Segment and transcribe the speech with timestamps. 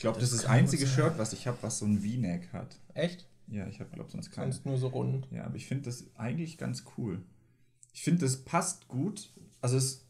[0.00, 2.76] glaube, das, das ist das einzige Shirt, was ich habe, was so ein V-Neck hat.
[2.94, 3.26] Echt?
[3.48, 4.52] Ja, ich habe, glaube sonst keine.
[4.52, 5.26] Sonst nur so rund.
[5.30, 7.20] Ja, aber ich finde das eigentlich ganz cool.
[7.92, 9.30] Ich finde, das passt gut.
[9.60, 10.06] Also es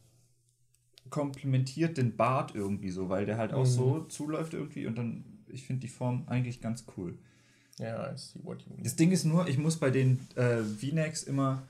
[1.08, 3.70] komplementiert den Bart irgendwie so, weil der halt auch mhm.
[3.70, 7.18] so zuläuft irgendwie und dann, ich finde die Form eigentlich ganz cool.
[7.78, 8.84] Ja, I see what you mean.
[8.84, 11.66] Das Ding ist nur, ich muss bei den äh, V-Necks immer.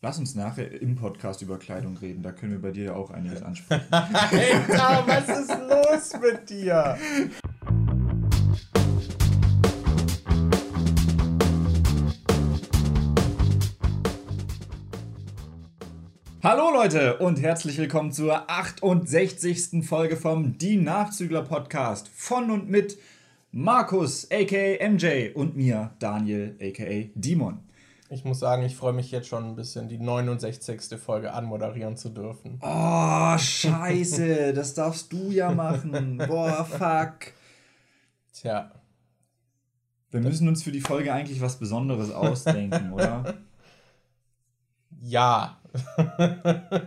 [0.00, 2.22] Lass uns nachher im Podcast über Kleidung reden.
[2.22, 3.84] Da können wir bei dir ja auch einiges ansprechen.
[3.90, 6.96] Alter, was ist los mit dir?
[16.44, 19.84] Hallo Leute und herzlich willkommen zur 68.
[19.84, 22.96] Folge vom Die Nachzügler Podcast von und mit
[23.50, 27.67] Markus aka MJ und mir Daniel aka Dimon.
[28.10, 30.98] Ich muss sagen, ich freue mich jetzt schon ein bisschen, die 69.
[30.98, 32.58] Folge anmoderieren zu dürfen.
[32.62, 36.16] Oh, scheiße, das darfst du ja machen.
[36.26, 37.32] Boah, fuck.
[38.32, 38.70] Tja.
[40.10, 43.34] Wir müssen uns für die Folge eigentlich was Besonderes ausdenken, oder?
[45.02, 45.60] Ja.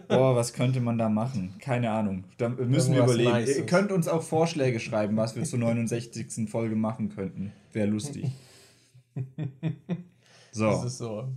[0.07, 1.53] Boah, was könnte man da machen?
[1.59, 2.23] Keine Ahnung.
[2.39, 3.31] Da müssen wir überlegen.
[3.31, 3.57] Nices.
[3.57, 6.49] Ihr könnt uns auch Vorschläge schreiben, was wir zur 69.
[6.49, 7.53] Folge machen könnten.
[7.73, 8.31] Wäre lustig.
[10.51, 10.65] So.
[10.65, 11.29] Das ist so.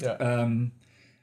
[0.00, 0.18] Ja.
[0.20, 0.72] Ähm,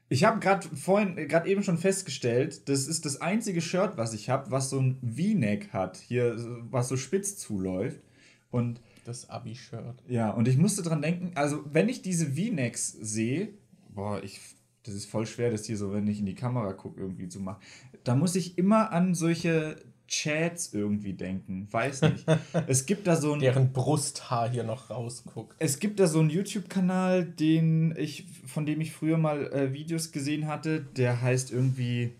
[0.09, 4.29] ich habe gerade vorhin, gerade eben schon festgestellt, das ist das einzige Shirt, was ich
[4.29, 5.97] habe, was so ein V-Neck hat.
[5.97, 6.35] Hier,
[6.69, 8.01] was so spitz zuläuft.
[8.49, 10.03] Und das Abi-Shirt.
[10.07, 13.49] Ja, und ich musste dran denken, also wenn ich diese V-Necks sehe,
[13.89, 14.39] boah, ich
[14.87, 17.41] das ist voll schwer, das hier so, wenn ich in die Kamera gucke, irgendwie zu
[17.41, 17.61] machen.
[18.05, 19.75] Da muss ich immer an solche
[20.07, 21.67] Chats irgendwie denken.
[21.69, 22.25] Weiß nicht.
[22.67, 23.39] Es gibt da so ein.
[23.39, 25.55] Deren Brusthaar hier noch rausguckt.
[25.59, 30.11] Es gibt da so einen YouTube-Kanal, den ich, von dem ich früher mal äh, Videos
[30.11, 32.11] gesehen hatte, der heißt irgendwie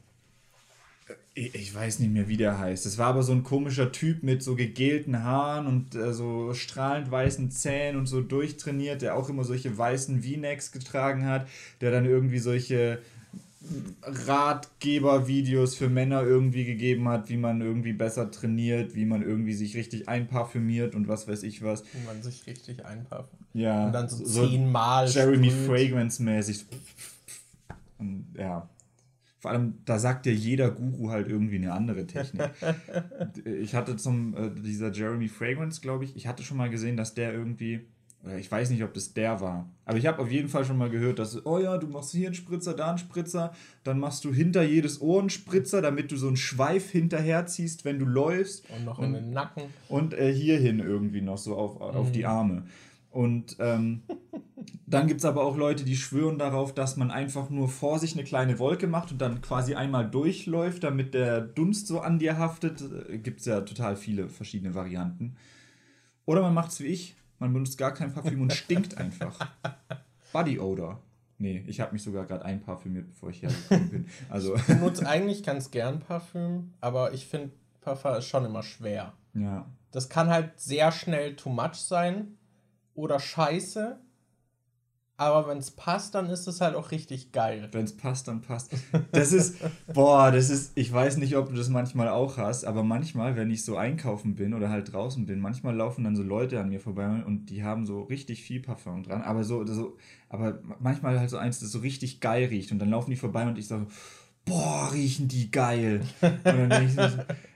[1.40, 2.88] ich weiß nicht mehr, wie der heißt.
[2.88, 7.12] Es war aber so ein komischer Typ mit so gegelten Haaren und äh, so strahlend
[7.12, 11.48] weißen Zähnen und so durchtrainiert, der auch immer solche weißen V-Necks getragen hat,
[11.80, 13.00] der dann irgendwie solche
[14.04, 19.76] Ratgeber-Videos für Männer irgendwie gegeben hat, wie man irgendwie besser trainiert, wie man irgendwie sich
[19.76, 21.84] richtig einparfümiert und was weiß ich was.
[21.94, 23.48] Wie man sich richtig einparfümiert.
[23.54, 23.88] Ja.
[23.88, 25.08] Und dann so, so zehnmal.
[25.10, 26.66] Jeremy Fragrance-mäßig.
[27.98, 28.70] Und ja.
[29.40, 32.50] Vor allem, da sagt ja jeder Guru halt irgendwie eine andere Technik.
[33.46, 37.14] ich hatte zum, äh, dieser Jeremy Fragrance, glaube ich, ich hatte schon mal gesehen, dass
[37.14, 37.88] der irgendwie,
[38.38, 40.90] ich weiß nicht, ob das der war, aber ich habe auf jeden Fall schon mal
[40.90, 44.34] gehört, dass, oh ja, du machst hier einen Spritzer, da einen Spritzer, dann machst du
[44.34, 48.70] hinter jedes Ohr einen Spritzer, damit du so einen Schweif hinterher ziehst, wenn du läufst.
[48.70, 49.64] Und noch und, in den Nacken.
[49.88, 52.14] Und äh, hierhin irgendwie noch so auf, auf mhm.
[52.14, 52.64] die Arme.
[53.12, 54.04] Und ähm,
[54.86, 58.14] dann gibt es aber auch Leute, die schwören darauf, dass man einfach nur vor sich
[58.14, 62.38] eine kleine Wolke macht und dann quasi einmal durchläuft, damit der Dunst so an dir
[62.38, 62.84] haftet.
[63.10, 65.36] Äh, gibt es ja total viele verschiedene Varianten.
[66.26, 69.40] Oder man macht es wie ich, man benutzt gar kein Parfüm und stinkt einfach.
[70.34, 71.02] Body Odor.
[71.40, 74.06] Nee, ich habe mich sogar gerade einparfümiert, bevor ich hergekommen bin.
[74.30, 79.14] Also ich benutze eigentlich ganz gern Parfüm, aber ich finde Parfum ist schon immer schwer.
[79.34, 79.68] Ja.
[79.92, 82.38] Das kann halt sehr schnell too much sein
[82.96, 84.00] oder scheiße.
[85.20, 87.70] Aber wenn es passt, dann ist es halt auch richtig geil.
[87.72, 88.72] Wenn es passt, dann passt.
[89.12, 89.56] Das ist,
[89.94, 93.50] boah, das ist, ich weiß nicht, ob du das manchmal auch hast, aber manchmal, wenn
[93.50, 96.80] ich so einkaufen bin oder halt draußen bin, manchmal laufen dann so Leute an mir
[96.80, 99.98] vorbei und die haben so richtig viel Parfum dran, aber so, so
[100.30, 103.48] aber manchmal halt so eins, das so richtig geil riecht und dann laufen die vorbei
[103.48, 103.88] und ich sage,
[104.46, 106.02] boah, riechen die geil.
[106.22, 107.08] So,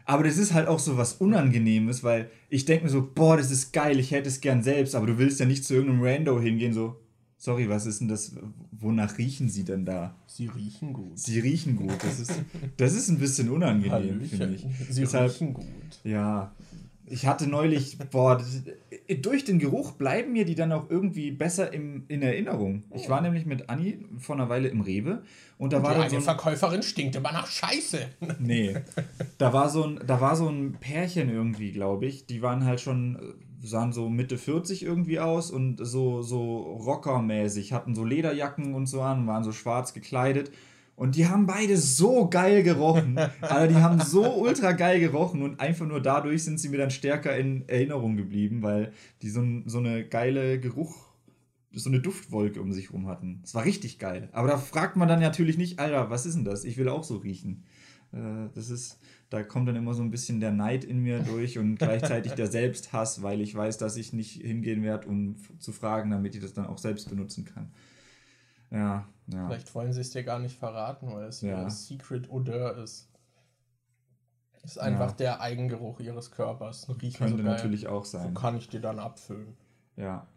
[0.05, 3.51] aber das ist halt auch so was Unangenehmes, weil ich denke mir so, boah, das
[3.51, 6.39] ist geil, ich hätte es gern selbst, aber du willst ja nicht zu irgendeinem Rando
[6.39, 6.99] hingehen, so,
[7.41, 8.35] sorry, was ist denn das,
[8.71, 10.15] wonach riechen sie denn da?
[10.27, 11.17] Sie riechen gut.
[11.17, 12.33] Sie riechen gut, das ist,
[12.77, 14.65] das ist ein bisschen unangenehm, finde ich.
[14.89, 15.65] Sie Deshalb, riechen gut.
[16.03, 16.53] Ja,
[17.07, 18.61] ich hatte neulich, boah, das,
[19.21, 22.83] durch den Geruch bleiben mir die dann auch irgendwie besser im, in Erinnerung.
[22.93, 25.23] Ich war nämlich mit Anni vor einer Weile im Rewe
[25.57, 26.03] und da und war dann.
[26.03, 27.97] Eine so Verkäuferin stinkt immer nach Scheiße.
[28.39, 28.75] Nee.
[29.39, 32.27] Da war so ein, da war so ein Pärchen irgendwie, glaube ich.
[32.27, 33.17] Die waren halt schon,
[33.61, 39.01] sahen so Mitte 40 irgendwie aus und so, so rockermäßig, hatten so Lederjacken und so
[39.01, 40.51] an, waren so schwarz gekleidet.
[40.95, 43.19] Und die haben beide so geil gerochen.
[43.41, 46.91] Also die haben so ultra geil gerochen und einfach nur dadurch sind sie mir dann
[46.91, 50.95] stärker in Erinnerung geblieben, weil die so, so eine geile Geruch,
[51.73, 53.39] so eine Duftwolke um sich rum hatten.
[53.41, 54.29] Das war richtig geil.
[54.31, 56.65] Aber da fragt man dann natürlich nicht, Alter, was ist denn das?
[56.65, 57.63] Ich will auch so riechen.
[58.11, 58.99] Äh, das ist,
[59.31, 62.47] da kommt dann immer so ein bisschen der Neid in mir durch und gleichzeitig der
[62.51, 66.53] Selbsthass, weil ich weiß, dass ich nicht hingehen werde, um zu fragen, damit ich das
[66.53, 67.71] dann auch selbst benutzen kann.
[68.71, 69.47] Ja, ja.
[69.47, 73.09] Vielleicht wollen sie es dir gar nicht verraten, weil es ja ein Secret Odeur ist.
[74.63, 75.15] Ist einfach ja.
[75.15, 76.89] der Eigengeruch ihres Körpers.
[77.01, 78.33] Riechen Könnte so natürlich auch sein.
[78.35, 79.55] So kann ich dir dann abfüllen.
[79.95, 80.27] Ja.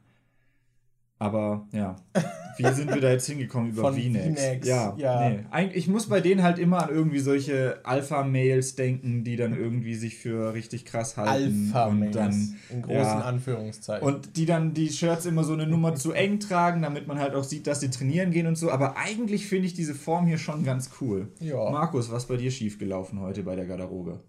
[1.25, 1.97] Aber ja,
[2.59, 4.67] wie sind wir da jetzt hingekommen über VNex?
[4.67, 5.31] Ja, ja.
[5.31, 5.71] Nee.
[5.73, 10.19] Ich muss bei denen halt immer an irgendwie solche Alpha-Mails denken, die dann irgendwie sich
[10.19, 11.73] für richtig krass halten.
[11.73, 12.17] Alpha-Mails.
[12.69, 14.07] In großen ja, Anführungszeichen.
[14.07, 17.35] Und die dann die Shirts immer so eine Nummer zu eng tragen, damit man halt
[17.35, 18.71] auch sieht, dass sie trainieren gehen und so.
[18.71, 21.29] Aber eigentlich finde ich diese Form hier schon ganz cool.
[21.41, 21.71] Ja.
[21.71, 24.21] Markus, was bei dir schiefgelaufen heute bei der Garderobe?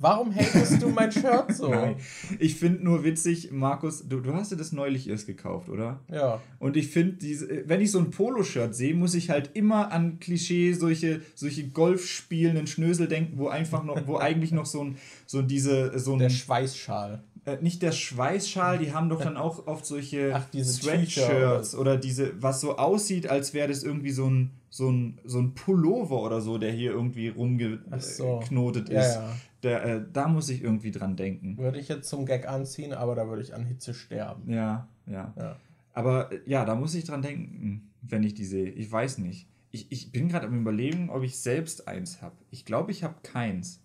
[0.00, 1.68] Warum hatest du mein Shirt so?
[1.70, 1.96] Nein.
[2.38, 6.00] Ich finde nur witzig, Markus, du, du hast dir das neulich erst gekauft, oder?
[6.10, 6.40] Ja.
[6.60, 7.18] Und ich finde,
[7.66, 12.68] wenn ich so ein Poloshirt sehe, muss ich halt immer an Klischee, solche, solche Golfspielenden
[12.68, 16.20] Schnösel denken, wo einfach noch, wo eigentlich noch so ein, so diese, so ein.
[16.20, 17.24] Der Schweißschal.
[17.48, 22.40] Äh, nicht der Schweißschal, die haben doch dann auch oft solche Ach, Sweatshirts oder diese,
[22.40, 26.40] was so aussieht, als wäre das irgendwie so ein, so, ein, so ein Pullover oder
[26.40, 28.40] so, der hier irgendwie rumgeknotet so.
[28.40, 28.88] ist.
[28.90, 29.36] Ja, ja.
[29.62, 31.58] Der, äh, da muss ich irgendwie dran denken.
[31.58, 34.50] Würde ich jetzt zum Gag anziehen, aber da würde ich an Hitze sterben.
[34.50, 35.34] Ja, ja.
[35.36, 35.56] ja.
[35.92, 38.70] Aber äh, ja, da muss ich dran denken, wenn ich die sehe.
[38.70, 39.48] Ich weiß nicht.
[39.70, 42.36] Ich, ich bin gerade am Überlegen, ob ich selbst eins habe.
[42.50, 43.82] Ich glaube, ich habe keins.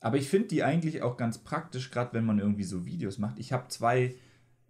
[0.00, 3.38] Aber ich finde die eigentlich auch ganz praktisch, gerade wenn man irgendwie so Videos macht.
[3.38, 4.14] Ich habe zwei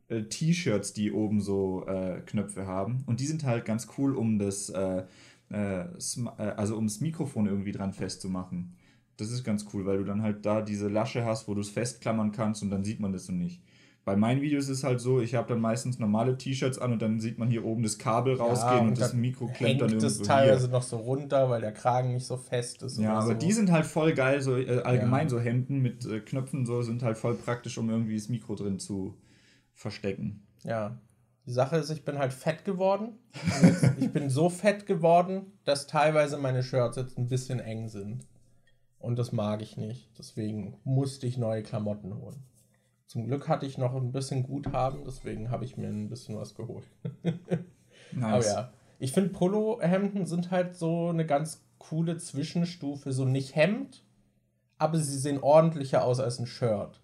[0.08, 3.02] äh, T-Shirts, die oben so äh, Knöpfe haben.
[3.06, 5.04] Und die sind halt ganz cool, um das, äh,
[5.50, 8.74] äh, äh also um das Mikrofon irgendwie dran festzumachen.
[9.16, 11.70] Das ist ganz cool, weil du dann halt da diese Lasche hast, wo du es
[11.70, 13.62] festklammern kannst und dann sieht man das so nicht.
[14.04, 17.00] Bei meinen Videos ist es halt so, ich habe dann meistens normale T-Shirts an und
[17.00, 19.88] dann sieht man hier oben das Kabel rausgehen ja, und, und das Mikro klemmt dann
[19.88, 20.72] irgendwo das teilweise hier.
[20.72, 22.98] noch so runter, weil der Kragen nicht so fest ist.
[22.98, 23.34] Ja, aber so.
[23.34, 25.30] die sind halt voll geil, so äh, allgemein ja.
[25.30, 28.78] so Hemden mit äh, Knöpfen so sind halt voll praktisch, um irgendwie das Mikro drin
[28.78, 29.16] zu
[29.72, 30.42] verstecken.
[30.64, 30.98] Ja.
[31.46, 33.18] Die Sache ist, ich bin halt fett geworden.
[33.98, 38.26] Ich bin so fett geworden, dass teilweise meine Shirts jetzt ein bisschen eng sind.
[39.04, 40.08] Und das mag ich nicht.
[40.18, 42.42] Deswegen musste ich neue Klamotten holen.
[43.06, 46.54] Zum Glück hatte ich noch ein bisschen Guthaben, deswegen habe ich mir ein bisschen was
[46.54, 46.88] geholt.
[48.12, 48.22] nice.
[48.22, 53.12] Aber ja, ich finde Polohemden sind halt so eine ganz coole Zwischenstufe.
[53.12, 54.02] So nicht Hemd,
[54.78, 57.00] aber sie sehen ordentlicher aus als ein Shirt.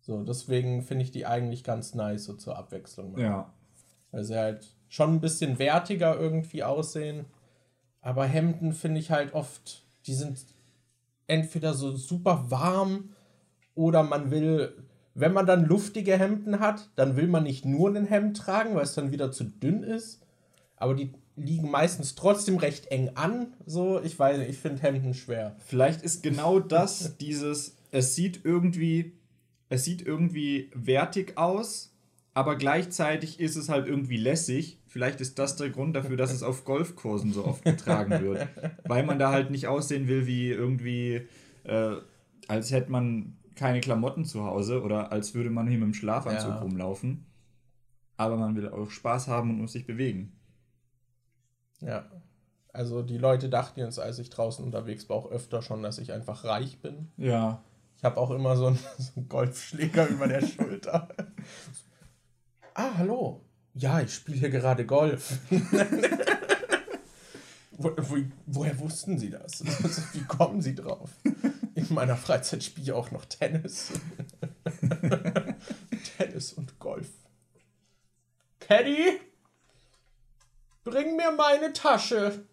[0.00, 3.18] So, deswegen finde ich die eigentlich ganz nice, so zur Abwechslung.
[3.18, 3.52] Ja.
[4.12, 7.26] Weil sie halt schon ein bisschen wertiger irgendwie aussehen.
[8.00, 10.46] Aber Hemden finde ich halt oft, die sind
[11.28, 13.10] entweder so super warm
[13.74, 14.74] oder man will,
[15.14, 18.82] wenn man dann luftige Hemden hat, dann will man nicht nur ein Hemd tragen, weil
[18.82, 20.20] es dann wieder zu dünn ist.
[20.76, 23.54] Aber die liegen meistens trotzdem recht eng an.
[23.66, 25.54] So, ich weiß ich finde Hemden schwer.
[25.64, 29.12] Vielleicht ist genau das dieses, es sieht irgendwie,
[29.68, 31.94] es sieht irgendwie wertig aus,
[32.34, 34.77] aber gleichzeitig ist es halt irgendwie lässig.
[34.88, 38.48] Vielleicht ist das der Grund dafür, dass es auf Golfkursen so oft getragen wird.
[38.84, 41.28] Weil man da halt nicht aussehen will wie irgendwie,
[41.64, 41.96] äh,
[42.48, 46.50] als hätte man keine Klamotten zu Hause oder als würde man hier mit dem Schlafanzug
[46.50, 46.58] ja.
[46.60, 47.26] rumlaufen.
[48.16, 50.32] Aber man will auch Spaß haben und muss sich bewegen.
[51.80, 52.06] Ja.
[52.72, 56.12] Also die Leute dachten jetzt, als ich draußen unterwegs war, auch öfter schon, dass ich
[56.12, 57.12] einfach reich bin.
[57.16, 57.62] Ja.
[57.98, 61.08] Ich habe auch immer so einen, so einen Golfschläger über der Schulter.
[62.74, 63.44] Ah, hallo.
[63.78, 65.38] Ja, ich spiele hier gerade Golf.
[67.70, 68.16] wo, wo,
[68.46, 69.64] woher wussten Sie das?
[70.14, 71.10] Wie kommen Sie drauf?
[71.76, 73.92] In meiner Freizeit spiele ich auch noch Tennis.
[76.18, 77.08] Tennis und Golf.
[78.58, 79.20] Caddy,
[80.82, 82.44] bring mir meine Tasche.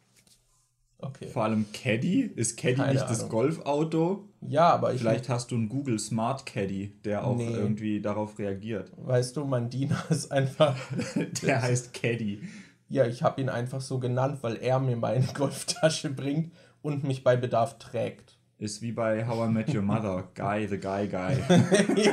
[0.99, 1.27] Okay.
[1.27, 2.21] Vor allem Caddy?
[2.21, 3.17] Ist Caddy Keine nicht Ahnung.
[3.17, 4.29] das Golfauto?
[4.47, 5.01] Ja, aber ich.
[5.01, 7.51] Vielleicht hast du einen Google Smart Caddy, der auch nee.
[7.51, 8.91] irgendwie darauf reagiert.
[8.97, 10.75] Weißt du, mein Diener ist einfach.
[11.43, 12.41] der heißt Caddy.
[12.87, 17.23] Ja, ich habe ihn einfach so genannt, weil er mir meine Golftasche bringt und mich
[17.23, 18.37] bei Bedarf trägt.
[18.57, 20.29] Ist wie bei How I Met Your Mother.
[20.33, 21.37] Guy, the Guy Guy.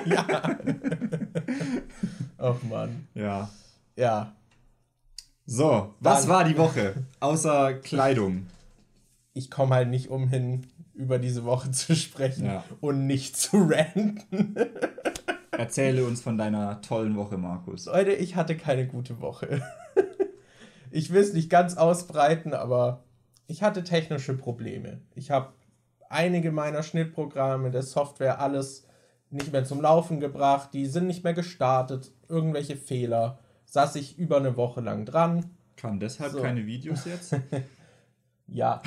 [0.06, 0.58] ja.
[2.38, 3.06] Ach Mann.
[3.14, 3.48] Ja.
[3.94, 4.32] Ja.
[5.46, 6.94] So, was Dann, war die Woche?
[7.20, 8.46] Außer Kleidung
[9.34, 12.64] ich komme halt nicht umhin, über diese Woche zu sprechen ja.
[12.80, 14.54] und nicht zu ranten.
[15.50, 17.86] Erzähle uns von deiner tollen Woche, Markus.
[17.86, 19.62] Leute, ich hatte keine gute Woche.
[20.94, 23.04] Ich will es nicht ganz ausbreiten, aber
[23.46, 25.00] ich hatte technische Probleme.
[25.14, 25.54] Ich habe
[26.10, 28.86] einige meiner Schnittprogramme, der Software, alles
[29.30, 30.74] nicht mehr zum Laufen gebracht.
[30.74, 32.12] Die sind nicht mehr gestartet.
[32.28, 33.38] Irgendwelche Fehler.
[33.64, 35.56] Saß ich über eine Woche lang dran.
[35.76, 36.42] Kam deshalb so.
[36.42, 37.36] keine Videos jetzt?
[38.46, 38.82] Ja.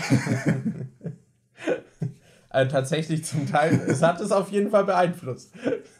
[2.55, 5.51] Also tatsächlich zum Teil, es hat es auf jeden Fall beeinflusst.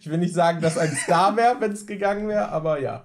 [0.00, 3.04] ich will nicht sagen, dass ein Star wäre, wenn es gegangen wäre, aber ja.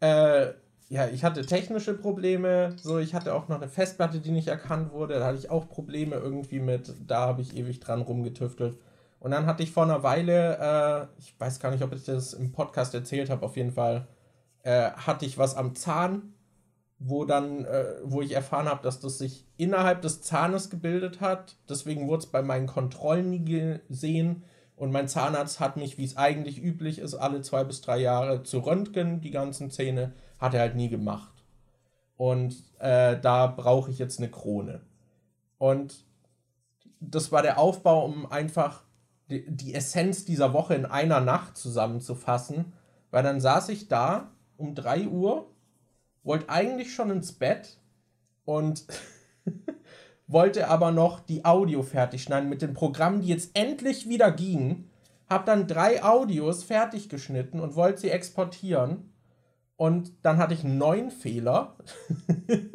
[0.00, 0.52] Äh,
[0.90, 2.74] ja, ich hatte technische Probleme.
[2.76, 5.18] So, ich hatte auch noch eine Festplatte, die nicht erkannt wurde.
[5.18, 6.92] Da hatte ich auch Probleme irgendwie mit.
[7.06, 8.76] Da habe ich ewig dran rumgetüftelt.
[9.18, 12.34] Und dann hatte ich vor einer Weile, äh, ich weiß gar nicht, ob ich das
[12.34, 14.06] im Podcast erzählt habe, auf jeden Fall,
[14.64, 16.34] äh, hatte ich was am Zahn,
[17.04, 21.56] wo dann, äh, wo ich erfahren habe, dass das sich innerhalb des Zahnes gebildet hat.
[21.68, 24.44] Deswegen wurde es bei meinen Kontrollen nie gesehen.
[24.76, 28.42] Und mein Zahnarzt hat mich, wie es eigentlich üblich ist, alle zwei bis drei Jahre
[28.42, 31.32] zu röntgen, die ganzen Zähne, hat er halt nie gemacht.
[32.16, 34.80] Und äh, da brauche ich jetzt eine Krone.
[35.58, 36.04] Und
[37.00, 38.82] das war der Aufbau, um einfach
[39.30, 42.72] die, die Essenz dieser Woche in einer Nacht zusammenzufassen.
[43.10, 45.51] Weil dann saß ich da um 3 Uhr,
[46.22, 47.78] wollte eigentlich schon ins Bett
[48.44, 48.84] und
[50.26, 54.90] wollte aber noch die Audio fertig schneiden mit den Programmen, die jetzt endlich wieder gingen.
[55.28, 59.12] Hab dann drei Audios fertig geschnitten und wollte sie exportieren.
[59.76, 61.76] Und dann hatte ich neuen Fehler,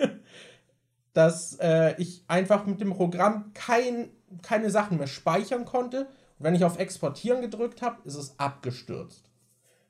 [1.13, 4.09] dass äh, ich einfach mit dem Programm kein,
[4.41, 6.01] keine Sachen mehr speichern konnte.
[6.01, 9.29] Und wenn ich auf Exportieren gedrückt habe, ist es abgestürzt.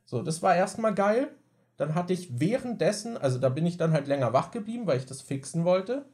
[0.06, 1.30] So, das war erstmal geil.
[1.78, 5.06] Dann hatte ich währenddessen, also da bin ich dann halt länger wach geblieben, weil ich
[5.06, 6.06] das fixen wollte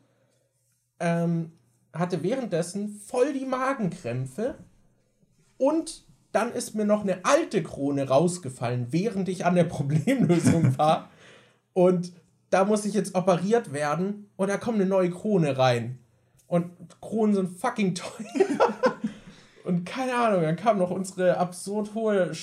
[1.03, 1.51] ähm,
[1.93, 4.55] hatte währenddessen voll die Magenkrämpfe
[5.58, 11.10] und dann ist mir noch eine alte Krone rausgefallen, während ich an der Problemlösung war.
[11.74, 12.13] und
[12.50, 15.98] da muss ich jetzt operiert werden und da kommt eine neue Krone rein.
[16.46, 16.70] Und
[17.01, 18.46] Kronen sind fucking teuer.
[19.63, 22.36] und keine Ahnung, dann kam noch unsere absurd hohe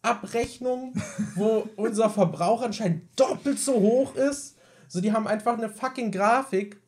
[0.00, 0.94] Stromabrechnung,
[1.34, 4.56] wo unser Verbrauch anscheinend doppelt so hoch ist.
[4.88, 6.80] So, die haben einfach eine fucking Grafik,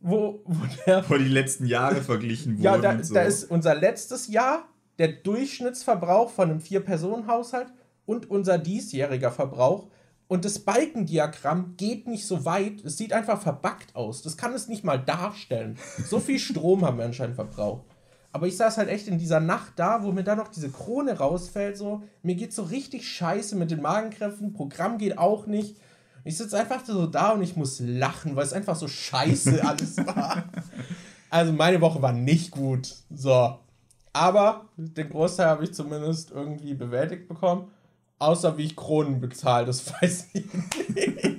[0.00, 1.08] wo, wo der.
[1.08, 2.62] Wo die letzten Jahre verglichen wurden.
[2.62, 3.14] Ja, da, so.
[3.14, 4.64] da ist unser letztes Jahr
[4.98, 7.72] der Durchschnittsverbrauch von einem Vier-Personen-Haushalt
[8.06, 9.88] und unser diesjähriger Verbrauch.
[10.28, 12.82] Und das Balkendiagramm geht nicht so weit.
[12.84, 14.22] Es sieht einfach verbackt aus.
[14.22, 15.76] Das kann es nicht mal darstellen.
[16.06, 17.84] So viel Strom haben wir anscheinend verbraucht.
[18.32, 21.18] Aber ich saß halt echt in dieser Nacht da, wo mir dann noch diese Krone
[21.18, 21.76] rausfällt.
[21.76, 24.54] So, mir geht so richtig scheiße mit den Magenkräften.
[24.54, 25.76] Programm geht auch nicht.
[26.24, 29.98] Ich sitze einfach so da und ich muss lachen, weil es einfach so scheiße alles
[29.98, 30.44] war.
[31.28, 32.94] Also meine Woche war nicht gut.
[33.10, 33.58] So.
[34.14, 37.70] Aber den Großteil habe ich zumindest irgendwie bewältigt bekommen.
[38.18, 40.46] Außer wie ich Kronen bezahle, das weiß ich
[40.94, 41.38] nicht.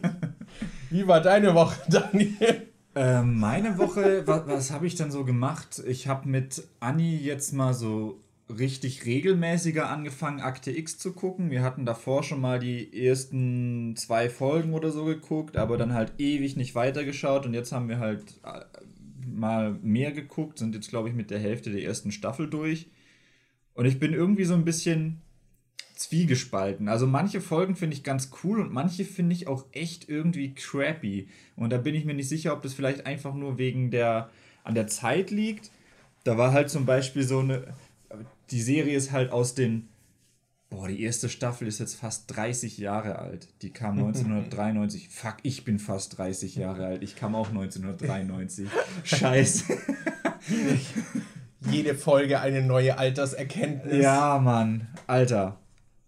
[0.90, 2.73] Wie war deine Woche, Daniel?
[2.96, 5.82] Ähm, meine Woche, was, was habe ich dann so gemacht?
[5.88, 8.20] Ich habe mit Anni jetzt mal so
[8.50, 11.50] richtig regelmäßiger angefangen, Akte X zu gucken.
[11.50, 16.14] Wir hatten davor schon mal die ersten zwei Folgen oder so geguckt, aber dann halt
[16.20, 18.66] ewig nicht weitergeschaut und jetzt haben wir halt äh,
[19.26, 22.90] mal mehr geguckt, sind jetzt glaube ich mit der Hälfte der ersten Staffel durch.
[23.74, 25.22] Und ich bin irgendwie so ein bisschen
[25.94, 26.90] zwiegespalten.
[26.90, 31.28] Also manche Folgen finde ich ganz cool und manche finde ich auch echt irgendwie crappy.
[31.56, 34.30] Und da bin ich mir nicht sicher, ob das vielleicht einfach nur wegen der
[34.64, 35.72] an der Zeit liegt.
[36.24, 37.68] Da war halt zum Beispiel so eine,
[38.52, 39.88] die Serie ist halt aus den.
[40.70, 43.48] Boah, die erste Staffel ist jetzt fast 30 Jahre alt.
[43.62, 45.10] Die kam 1993.
[45.10, 47.04] Fuck, ich bin fast 30 Jahre alt.
[47.04, 48.68] Ich kam auch 1993.
[49.04, 49.78] Scheiße.
[51.70, 54.02] Jede Folge eine neue Alterserkenntnis.
[54.02, 54.88] Ja, Mann.
[55.06, 55.60] Alter.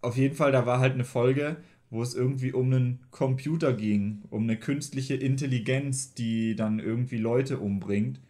[0.06, 1.56] Auf jeden Fall, da war halt eine Folge,
[1.90, 7.58] wo es irgendwie um einen Computer ging, um eine künstliche Intelligenz, die dann irgendwie Leute
[7.58, 8.20] umbringt.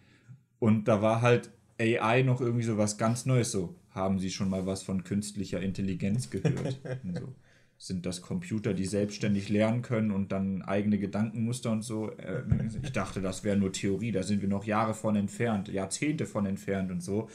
[0.58, 3.52] Und da war halt AI noch irgendwie so was ganz Neues.
[3.52, 6.80] So, haben Sie schon mal was von künstlicher Intelligenz gehört?
[7.20, 7.34] so.
[7.76, 12.10] Sind das Computer, die selbstständig lernen können und dann eigene Gedankenmuster und so?
[12.12, 12.42] Äh,
[12.82, 16.46] ich dachte, das wäre nur Theorie, da sind wir noch Jahre von entfernt, Jahrzehnte von
[16.46, 17.28] entfernt und so.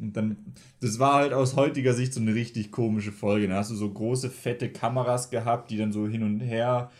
[0.00, 0.36] Und dann,
[0.80, 3.48] das war halt aus heutiger Sicht so eine richtig komische Folge.
[3.48, 6.90] Da hast du so große, fette Kameras gehabt, die dann so hin und her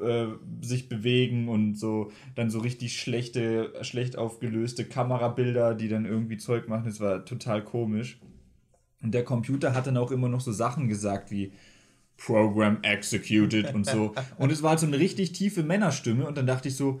[0.00, 0.26] äh,
[0.60, 6.68] sich bewegen und so dann so richtig schlechte, schlecht aufgelöste Kamerabilder, die dann irgendwie Zeug
[6.68, 6.84] machen.
[6.86, 8.18] Das war total komisch.
[9.02, 11.52] Und der Computer hat dann auch immer noch so Sachen gesagt wie
[12.16, 14.14] Program executed und so.
[14.38, 17.00] Und es war halt so eine richtig tiefe Männerstimme und dann dachte ich so,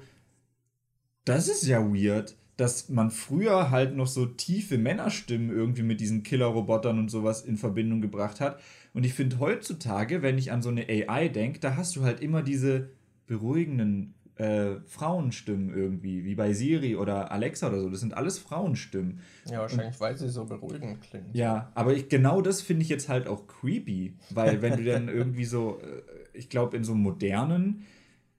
[1.24, 6.24] das ist ja weird dass man früher halt noch so tiefe Männerstimmen irgendwie mit diesen
[6.24, 8.60] Killerrobotern und sowas in Verbindung gebracht hat.
[8.92, 12.20] Und ich finde heutzutage, wenn ich an so eine AI denke, da hast du halt
[12.20, 12.90] immer diese
[13.28, 17.90] beruhigenden äh, Frauenstimmen irgendwie, wie bei Siri oder Alexa oder so.
[17.90, 19.20] Das sind alles Frauenstimmen.
[19.48, 21.30] Ja, wahrscheinlich, und, weil sie so beruhigend klingen.
[21.32, 25.08] Ja, aber ich, genau das finde ich jetzt halt auch creepy, weil wenn du dann
[25.08, 26.02] irgendwie so, äh,
[26.36, 27.84] ich glaube, in so modernen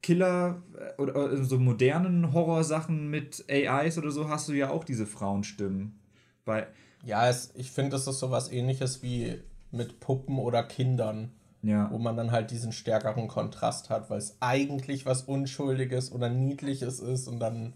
[0.02, 4.84] Killer äh, oder, oder so modernen Horrorsachen mit AIs oder so hast du ja auch
[4.84, 6.00] diese Frauenstimmen.
[6.46, 6.68] Bei
[7.04, 9.42] ja, es, ich finde, das ist so was ähnliches wie
[9.72, 11.32] mit Puppen oder Kindern.
[11.62, 11.92] Ja.
[11.92, 17.02] Wo man dann halt diesen stärkeren Kontrast hat, weil es eigentlich was Unschuldiges oder Niedliches
[17.02, 17.74] ist und dann,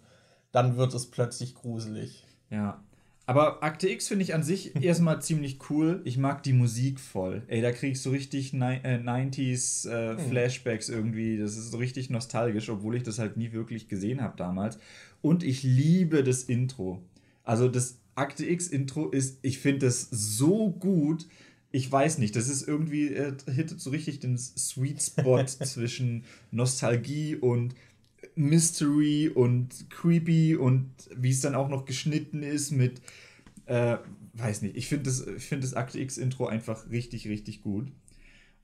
[0.54, 2.26] dann wird es plötzlich gruselig.
[2.50, 2.82] Ja.
[3.26, 6.02] Aber Akte X finde ich an sich erstmal ziemlich cool.
[6.04, 7.44] Ich mag die Musik voll.
[7.48, 11.38] Ey, da krieg ich so richtig ni äh, 90s äh, Flashbacks irgendwie.
[11.38, 14.78] Das ist so richtig nostalgisch, obwohl ich das halt nie wirklich gesehen habe damals.
[15.22, 17.02] Und ich liebe das Intro.
[17.44, 21.28] Also das Akte X Intro ist, ich finde das so gut.
[21.72, 27.36] Ich weiß nicht, das ist irgendwie, äh, hittet so richtig den Sweet Spot zwischen Nostalgie
[27.36, 27.74] und
[28.36, 33.02] Mystery und creepy und wie es dann auch noch geschnitten ist mit,
[33.66, 33.98] äh,
[34.34, 37.88] weiß nicht, ich finde das, ich find das Akte X Intro einfach richtig, richtig gut.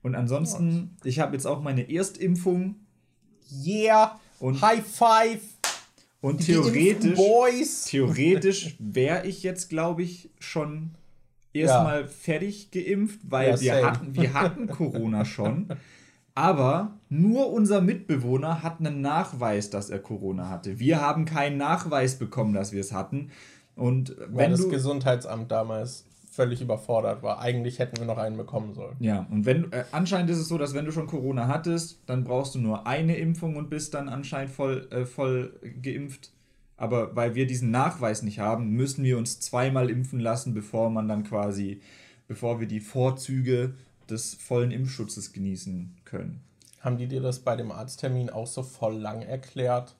[0.02, 2.76] Und ansonsten, ich habe jetzt auch meine Erstimpfung
[3.64, 4.18] Yeah!
[4.38, 5.40] Und- High Five!
[6.20, 7.84] und theoretisch, Boys!
[7.88, 10.90] theoretisch wäre ich jetzt, glaube ich, schon
[11.52, 13.86] erstmal fertig geimpft, weil Ja, wir, same.
[13.86, 15.66] hatten, wir hatten Corona schon.
[16.34, 20.78] Aber nur unser Mitbewohner hat einen Nachweis, dass er Corona hatte.
[20.78, 23.30] Wir haben keinen Nachweis bekommen, dass wir es hatten.
[23.74, 24.68] Und Weil wenn das du.
[24.68, 27.40] Gesundheitsamt damals völlig überfordert war.
[27.40, 28.96] Eigentlich hätten wir noch einen bekommen sollen.
[29.00, 32.24] Ja, und wenn äh, anscheinend ist es so, dass wenn du schon Corona hattest, dann
[32.24, 36.32] brauchst du nur eine Impfung und bist dann anscheinend voll, äh, voll geimpft.
[36.76, 41.08] Aber weil wir diesen Nachweis nicht haben, müssen wir uns zweimal impfen lassen, bevor man
[41.08, 41.82] dann quasi,
[42.26, 43.74] bevor wir die Vorzüge
[44.10, 46.42] des vollen Impfschutzes genießen können.
[46.80, 49.96] Haben die dir das bei dem Arzttermin auch so voll lang erklärt?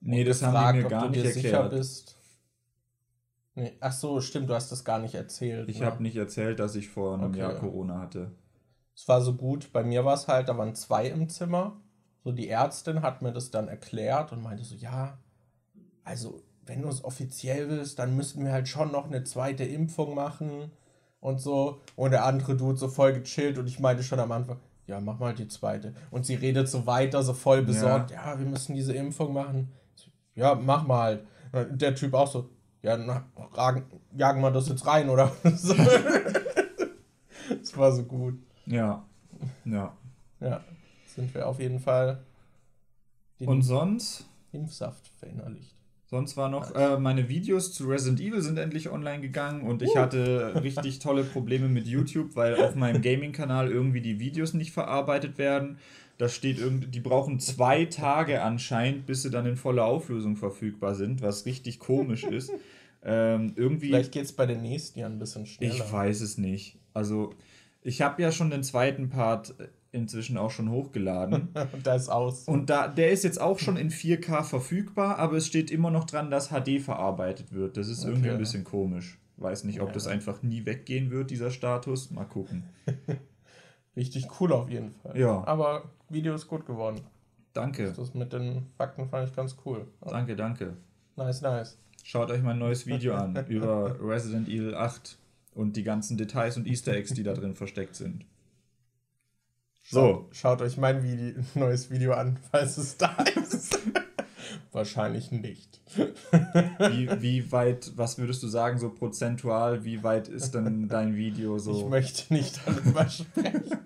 [0.00, 1.70] Nee, das haben gefragt, die mir ob gar du nicht dir sicher erklärt.
[1.72, 2.16] bist?
[3.54, 3.72] Nee.
[3.80, 5.68] Ach so, stimmt, du hast das gar nicht erzählt.
[5.68, 5.86] Ich ne?
[5.86, 7.40] habe nicht erzählt, dass ich vor einem Okay.
[7.40, 8.30] Jahr Corona hatte.
[8.94, 11.80] Es war so gut, bei mir war es halt, da waren zwei im Zimmer.
[12.22, 15.18] So die Ärztin hat mir das dann erklärt und meinte so, ja,
[16.04, 20.14] also wenn du es offiziell willst, dann müssten wir halt schon noch eine zweite Impfung
[20.14, 20.70] machen
[21.20, 21.80] und so.
[21.96, 25.18] Und der andere Dude so voll gechillt und ich meinte schon am Anfang, ja, mach
[25.18, 25.94] mal die zweite.
[26.10, 29.72] Und sie redet so weiter, so voll besorgt, ja, wir müssen diese Impfung machen.
[30.34, 31.22] Ja, mach mal
[31.52, 31.80] halt.
[31.80, 32.48] Der Typ auch so,
[32.82, 33.84] ja, na, ragen,
[34.16, 35.32] jagen wir das jetzt rein, oder?
[35.56, 35.74] So.
[35.74, 38.38] Das war so gut.
[38.66, 39.04] Ja.
[39.64, 39.96] Ja.
[40.40, 40.60] Ja,
[41.06, 42.24] sind wir auf jeden Fall
[43.40, 44.26] Und sonst?
[44.52, 45.74] Impfsaft verinnerlicht.
[46.10, 49.94] Sonst war noch, äh, meine Videos zu Resident Evil sind endlich online gegangen und ich
[49.94, 55.38] hatte richtig tolle Probleme mit YouTube, weil auf meinem Gaming-Kanal irgendwie die Videos nicht verarbeitet
[55.38, 55.78] werden.
[56.18, 60.96] Da steht irgendwie, die brauchen zwei Tage anscheinend, bis sie dann in voller Auflösung verfügbar
[60.96, 62.50] sind, was richtig komisch ist.
[63.02, 63.86] Ähm, irgendwie.
[63.86, 65.72] Vielleicht geht es bei den nächsten ja ein bisschen schneller.
[65.72, 66.76] Ich weiß es nicht.
[66.92, 67.32] Also,
[67.80, 69.54] ich habe ja schon den zweiten Part
[69.92, 71.48] inzwischen auch schon hochgeladen.
[71.72, 72.46] Und da ist aus.
[72.46, 76.04] Und da, der ist jetzt auch schon in 4K verfügbar, aber es steht immer noch
[76.04, 77.76] dran, dass HD verarbeitet wird.
[77.76, 78.32] Das ist irgendwie Okay.
[78.32, 79.18] ein bisschen komisch.
[79.36, 79.94] Weiß nicht, ob Ja.
[79.94, 82.10] das einfach nie weggehen wird, dieser Status.
[82.10, 82.64] Mal gucken.
[83.96, 85.18] Richtig cool auf jeden Fall.
[85.18, 85.42] Ja.
[85.46, 87.00] Aber Video ist gut geworden.
[87.52, 87.92] Danke.
[87.92, 89.86] Das mit den Fakten fand ich ganz cool.
[90.06, 90.76] Danke, danke.
[91.16, 91.76] Nice, nice.
[92.04, 95.18] Schaut euch mein neues Video an über Resident Evil 8
[95.54, 98.24] und die ganzen Details und Easter Eggs, die da drin versteckt sind.
[99.90, 103.78] So, Schaut euch mein Video, neues Video an, falls es da ist.
[104.72, 105.80] Wahrscheinlich nicht.
[106.78, 111.56] wie, wie weit, was würdest du sagen, so prozentual, wie weit ist denn dein Video
[111.56, 111.88] Ich so?
[111.88, 113.78] möchte nicht darüber sprechen.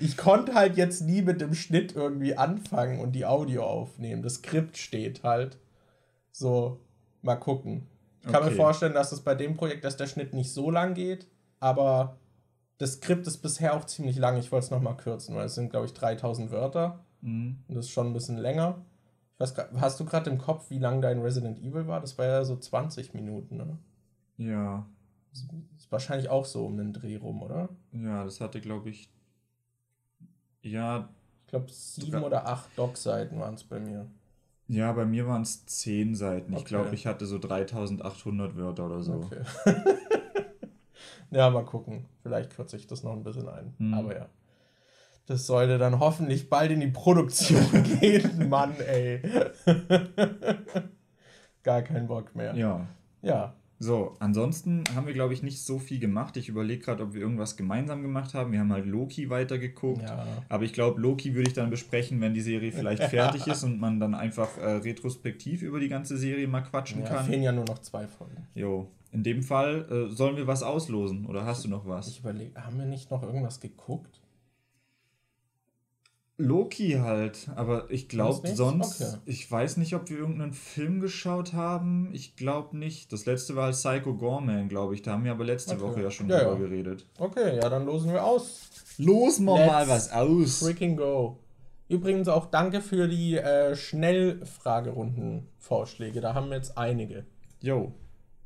[0.00, 4.22] Ich konnte halt jetzt nie mit dem Schnitt irgendwie anfangen und die Audio aufnehmen.
[4.22, 5.58] Das Skript steht halt.
[6.30, 6.80] So,
[7.20, 7.86] mal gucken.
[8.22, 8.56] Ich kann mir Okay.
[8.56, 11.26] vorstellen, dass es bei dem Projekt, dass der Schnitt nicht so lang geht,
[11.60, 12.16] aber
[12.82, 14.36] das Skript ist bisher auch ziemlich lang.
[14.38, 16.98] Ich wollte es nochmal kürzen, weil es sind, glaube ich, 3000 Wörter.
[17.20, 17.58] Mhm.
[17.68, 18.84] Und das ist schon ein bisschen länger.
[19.34, 22.00] Ich weiß, hast du gerade im Kopf, wie lang dein Resident Evil war?
[22.00, 23.78] Das war ja so 20 Minuten, ne?
[24.36, 24.84] Ja,
[25.30, 25.42] Das
[25.78, 27.68] ist wahrscheinlich auch so um den Dreh rum, oder?
[27.92, 29.08] ja, das hatte, glaube ich,
[30.62, 31.08] ja,
[31.42, 34.06] Ich glaube, sieben oder acht Doc-Seiten waren es bei mir.
[34.68, 36.52] ja, bei mir waren es 10 Seiten.
[36.52, 36.68] Ich Okay.
[36.68, 39.12] glaube, ich hatte so 3800 Wörter oder so.
[39.14, 39.42] Okay.
[41.32, 42.04] ja, mal gucken.
[42.22, 43.74] Vielleicht kürze ich das noch ein bisschen ein.
[43.78, 43.94] Mhm.
[43.94, 44.26] Aber ja.
[45.26, 47.64] Das sollte dann hoffentlich bald in die Produktion
[48.00, 48.48] gehen.
[48.48, 49.22] Mann, ey.
[51.62, 52.54] Gar kein Bock mehr.
[52.54, 52.86] Ja.
[53.22, 53.54] Ja.
[53.78, 56.36] So, ansonsten haben wir, glaube ich, nicht so viel gemacht.
[56.36, 58.52] Ich überlege gerade, ob wir irgendwas gemeinsam gemacht haben.
[58.52, 60.02] Wir haben halt Loki weitergeguckt.
[60.02, 60.24] Ja.
[60.48, 63.80] Aber ich glaube, Loki würde ich dann besprechen, wenn die Serie vielleicht fertig ist und
[63.80, 67.24] man dann einfach äh, retrospektiv über die ganze Serie mal quatschen ja kann.
[67.24, 68.46] fehlen ja nur noch zwei Folgen.
[68.54, 68.88] Jo.
[69.12, 72.08] In dem Fall äh, sollen wir was auslosen oder hast du noch was?
[72.08, 74.20] Ich überlege, haben wir nicht noch irgendwas geguckt?
[76.38, 79.16] Loki halt, aber ich glaube Sonst Okay.
[79.26, 82.08] ich weiß nicht, ob wir irgendeinen Film geschaut haben.
[82.14, 83.12] Ich glaube nicht.
[83.12, 85.02] Das letzte war halt Psycho Gorman, glaube ich.
[85.02, 85.82] Da haben wir aber letzte Okay.
[85.84, 86.58] Woche ja schon Ja, drüber ja.
[86.68, 87.06] geredet.
[87.18, 88.70] Okay, ja, dann losen wir aus.
[88.98, 90.58] Los mal Let's mal was aus.
[90.60, 91.38] Freaking go.
[91.88, 96.20] Übrigens auch danke für die äh, Schnellfragerunden-Vorschläge.
[96.22, 97.26] Da haben wir jetzt einige.
[97.60, 97.92] Jo.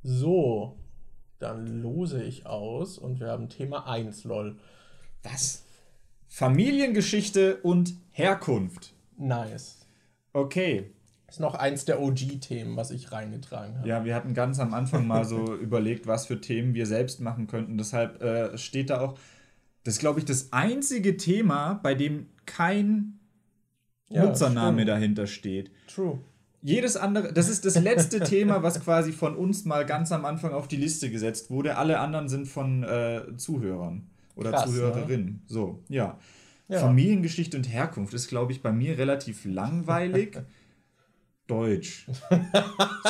[0.08, 0.76] So,
[1.40, 4.56] dann lose ich aus und wir haben Thema 1, lol.
[5.24, 5.64] Was?
[6.28, 8.94] Familiengeschichte und Herkunft.
[9.18, 9.84] Nice.
[10.32, 10.92] Okay.
[11.28, 13.88] Ist noch eins der OG-Themen, was ich reingetragen habe.
[13.88, 17.48] Ja, wir hatten ganz am Anfang mal so überlegt, was für Themen wir selbst machen
[17.48, 17.76] könnten.
[17.76, 19.18] Deshalb äh, steht da auch,
[19.82, 23.18] das ist, glaube ich, das einzige Thema, bei dem kein
[24.08, 24.88] Ja, Nutzername stimmt.
[24.88, 25.72] dahinter steht.
[25.88, 26.20] True.
[26.62, 30.52] Jedes andere, das ist das letzte Thema, was quasi von uns mal ganz am Anfang
[30.52, 31.76] auf die Liste gesetzt wurde.
[31.76, 35.42] Alle anderen sind von äh, Zuhörern oder Krass, Zuhörerinnen.
[35.46, 36.18] So, ja.
[36.68, 36.80] Ja.
[36.80, 40.38] Familiengeschichte und Herkunft ist, glaube ich, bei mir relativ langweilig.
[41.46, 42.06] Deutsch.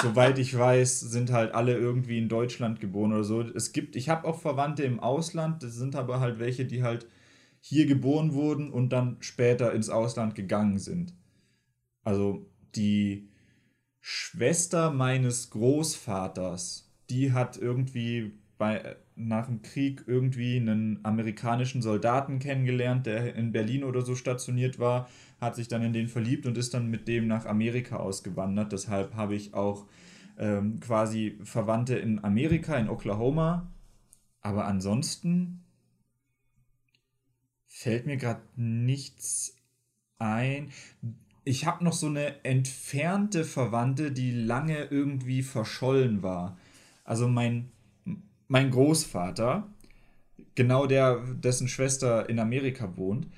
[0.03, 3.41] Soweit ich weiß, sind halt alle irgendwie in Deutschland geboren oder so.
[3.41, 7.07] Es gibt, ich habe auch Verwandte im Ausland, das sind aber halt welche, die halt
[7.61, 11.15] hier geboren wurden und dann später ins Ausland gegangen sind.
[12.05, 13.31] Also die
[14.09, 23.07] Schwester meines Großvaters, die hat irgendwie bei, nach dem Krieg irgendwie einen amerikanischen Soldaten kennengelernt,
[23.07, 26.73] der in Berlin oder so stationiert war, hat sich dann in den verliebt und ist
[26.73, 28.71] dann mit dem nach Amerika ausgewandert.
[28.71, 29.89] Deshalb habe ich auch
[30.39, 33.73] ähm, quasi Verwandte in Amerika, in Oklahoma.
[34.41, 35.65] Aber ansonsten
[37.67, 39.57] fällt mir gerade nichts
[40.21, 40.71] ein.
[41.49, 46.59] Ich habe noch so eine entfernte Verwandte, die lange irgendwie verschollen war.
[47.05, 47.71] Also mein,
[48.49, 49.69] mein Großvater,
[50.57, 53.29] genau der, dessen Schwester in Amerika wohnt,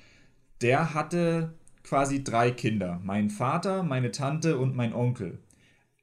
[0.61, 2.99] der hatte quasi drei Kinder.
[3.03, 5.37] Mein Vater, meine Tante und mein Onkel.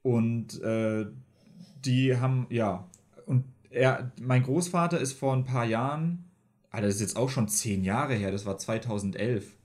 [0.01, 1.07] Und äh,
[1.83, 2.87] die haben, ja,
[3.25, 6.23] und er, mein Großvater ist vor ein paar Jahren,
[6.71, 9.56] ah, das ist jetzt auch schon zehn Jahre her, das war 2011.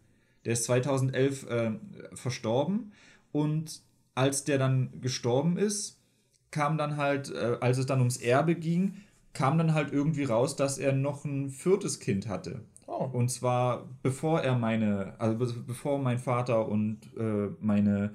[0.45, 1.73] Der ist 2011 äh,
[2.15, 2.93] verstorben
[3.33, 3.83] und
[4.15, 5.99] als der dann gestorben ist,
[6.51, 8.95] kam dann halt, äh, als es dann ums Erbe ging,
[9.33, 12.61] kam dann halt irgendwie raus, dass er noch ein viertes Kind hatte.
[12.87, 13.09] Oh.
[13.11, 18.13] Und zwar bevor er meine, also be- bevor mein Vater und äh, meine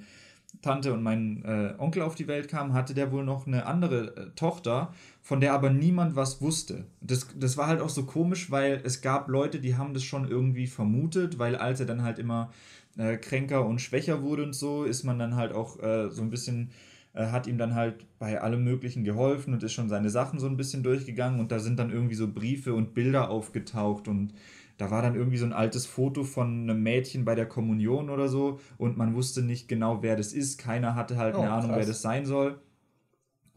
[0.62, 4.16] Tante und mein äh, Onkel auf die Welt kamen, hatte der wohl noch eine andere
[4.16, 4.94] äh, Tochter,
[5.28, 6.86] von der aber niemand was wusste.
[7.02, 10.26] Das, das war halt auch so komisch, weil es gab Leute, die haben das schon
[10.26, 12.54] irgendwie vermutet, weil als er dann halt immer
[12.98, 16.30] äh, kränker und schwächer wurde und so, ist man dann halt auch äh, so ein
[16.30, 16.70] bisschen
[17.14, 20.48] äh, hat ihm dann halt bei allem Möglichen geholfen und ist schon seine Sachen so
[20.48, 24.34] ein bisschen durchgegangen und da sind dann irgendwie so Briefe und Bilder aufgetaucht und
[24.78, 28.30] da war dann irgendwie so ein altes Foto von einem Mädchen bei der Kommunion oder
[28.30, 30.58] so und man wusste nicht genau, wer das ist.
[30.58, 31.80] Keiner hatte halt Oh, eine Ahnung, krass.
[31.80, 32.62] wer das sein soll.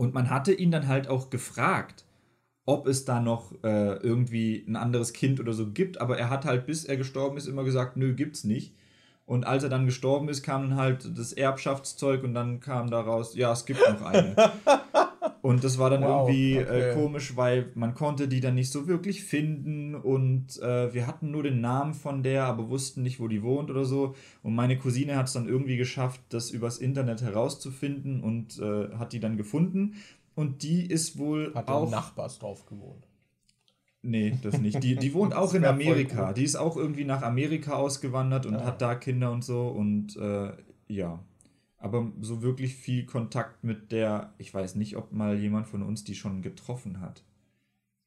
[0.00, 2.06] Und man hatte ihn dann halt auch gefragt,
[2.64, 6.46] ob es da noch äh, irgendwie ein anderes Kind oder so gibt, aber er hat
[6.46, 8.74] halt, bis er gestorben ist, immer gesagt, nö, gibt's nicht.
[9.26, 13.34] Und als er dann gestorben ist, kam dann halt das Erbschaftszeug und dann kam daraus,
[13.34, 14.34] ja, es gibt noch eine.
[15.42, 16.90] Und das war dann Wow, irgendwie okay.
[16.90, 21.30] äh, komisch, weil man konnte die dann nicht so wirklich finden und äh, wir hatten
[21.30, 24.14] nur den Namen von der, aber wussten nicht, wo die wohnt oder so.
[24.42, 29.12] Und meine Cousine hat es dann irgendwie geschafft, das übers Internet herauszufinden und äh, hat
[29.14, 29.94] die dann gefunden.
[30.34, 33.06] Und die ist wohl Hat auch Nachbars drauf gewohnt.
[34.02, 34.82] Nee, das nicht.
[34.82, 36.32] Die, die wohnt auch in Amerika.
[36.32, 38.64] Die ist auch irgendwie nach Amerika ausgewandert und Ja.
[38.64, 39.68] hat da Kinder und so.
[39.68, 40.52] Und äh,
[40.88, 41.18] ja.
[41.80, 46.04] Aber so wirklich viel Kontakt mit der, ich weiß nicht, ob mal jemand von uns
[46.04, 47.24] die schon getroffen hat.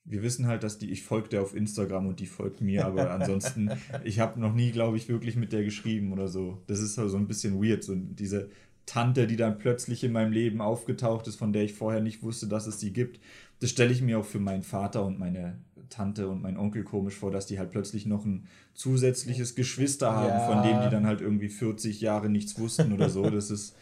[0.06, 3.10] Wir wissen halt, dass die, ich folge der auf Instagram und die folgt mir, aber
[3.20, 3.72] ansonsten,
[4.04, 6.62] ich habe noch nie, glaube ich, wirklich mit der geschrieben oder so.
[6.68, 8.50] Das ist halt so ein bisschen weird, so diese
[8.86, 12.48] Tante, die dann plötzlich in meinem Leben aufgetaucht ist, von der ich vorher nicht wusste,
[12.48, 13.20] dass es sie gibt.
[13.60, 15.58] Das stelle ich mir auch für meinen Vater und meine
[15.94, 20.28] Tante und meinen Onkel komisch vor, dass die halt plötzlich noch ein zusätzliches Geschwister haben,
[20.40, 20.40] Ja.
[20.48, 23.30] von dem die dann halt irgendwie 40 Jahre nichts wussten oder so.
[23.30, 23.76] Das ist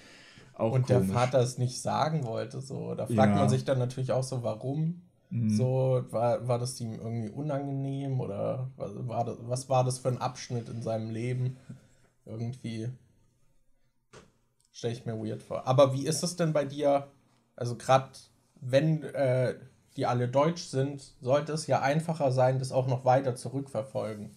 [0.53, 1.07] auch Und komisch.
[1.07, 2.93] der Vater es nicht sagen wollte, so.
[2.95, 3.39] Da fragt Ja.
[3.39, 5.01] man sich dann natürlich auch so, warum.
[5.29, 5.49] Mhm.
[5.55, 10.09] So, war, war das ihm irgendwie unangenehm oder was war, das, was war das für
[10.09, 11.55] ein Abschnitt in seinem Leben?
[12.25, 12.89] Irgendwie
[14.71, 15.65] stelle ich mir weird vor.
[15.67, 17.07] Aber wie ist es denn bei dir?
[17.55, 18.09] Also gerade
[18.59, 19.55] wenn äh,
[19.97, 24.31] die alle deutsch sind, sollte es ja einfacher sein, das auch noch weiter zurückverfolgen.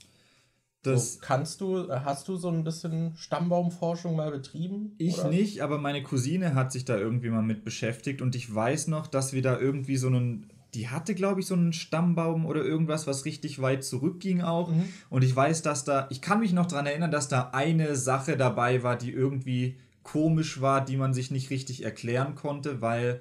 [0.83, 4.95] das so, kannst du, äh, hast du so ein bisschen Stammbaumforschung mal betrieben?
[4.99, 5.29] Ich oder?
[5.29, 9.07] nicht, aber meine Cousine hat sich da irgendwie mal mit beschäftigt und ich weiß noch,
[9.07, 13.07] dass wir da irgendwie so einen die hatte, glaube ich, so einen Stammbaum oder irgendwas,
[13.07, 14.71] was richtig weit zurückging auch.
[14.71, 14.89] Mhm.
[15.09, 18.37] Und ich weiß, dass da, ich kann mich noch daran erinnern, dass da eine Sache
[18.37, 23.21] dabei war, die irgendwie komisch war, die man sich nicht richtig erklären konnte, weil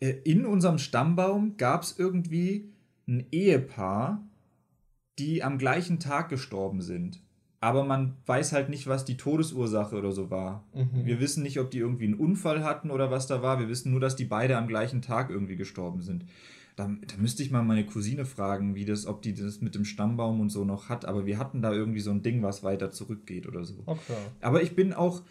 [0.00, 2.70] in unserem Stammbaum gab es irgendwie
[3.06, 4.24] ein Ehepaar,
[5.18, 7.20] die am gleichen Tag gestorben sind.
[7.60, 10.64] Aber man weiß halt nicht, was die Todesursache oder so war.
[10.74, 11.04] Mhm.
[11.04, 13.58] Wir wissen nicht, ob die irgendwie einen Unfall hatten oder was da war.
[13.58, 16.24] Wir wissen nur, dass die beide am gleichen Tag irgendwie gestorben sind.
[16.76, 19.84] Da, da müsste ich mal meine Cousine fragen, wie das, ob die das mit dem
[19.84, 21.04] Stammbaum und so noch hat.
[21.04, 23.82] Aber wir hatten da irgendwie so ein Ding, was weiter zurückgeht oder so.
[23.86, 24.14] Okay.
[24.40, 25.22] Aber ich bin auch,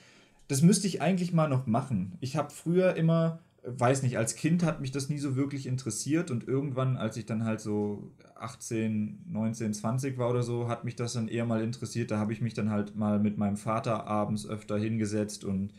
[0.49, 2.17] das müsste ich eigentlich mal noch machen.
[2.19, 6.32] Ich habe früher immer weiß nicht, als Kind hat mich das nie so wirklich interessiert
[6.32, 10.95] und irgendwann, als ich dann halt so 18, 19, 20 war oder so, hat mich
[10.95, 12.12] das dann eher mal interessiert.
[12.12, 15.73] Da habe ich mich dann halt mal mit meinem Vater abends öfter hingesetzt und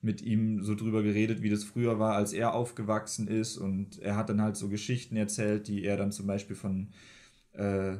[0.00, 3.56] mit ihm so drüber geredet, wie das früher war, als er aufgewachsen ist.
[3.56, 6.88] Und er hat dann halt so Geschichten erzählt, die er dann zum Beispiel von
[7.52, 7.96] äh,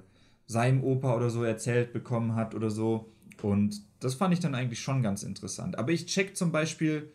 [0.47, 3.13] seinem Opa oder so erzählt bekommen hat oder so.
[3.43, 5.79] Und das fand ich dann eigentlich schon ganz interessant.
[5.79, 7.13] Aber ich check zum Beispiel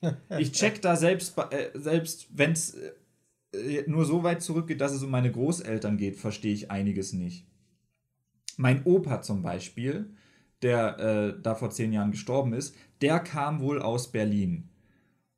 [0.38, 2.74] ich check da selbst, äh, selbst wenn es
[3.52, 7.46] äh, nur so weit zurückgeht, dass es um meine Großeltern geht, verstehe ich einiges nicht.
[8.56, 10.10] Mein Opa zum Beispiel,
[10.62, 14.68] der äh, da vor zehn Jahren gestorben ist, der kam wohl aus Berlin.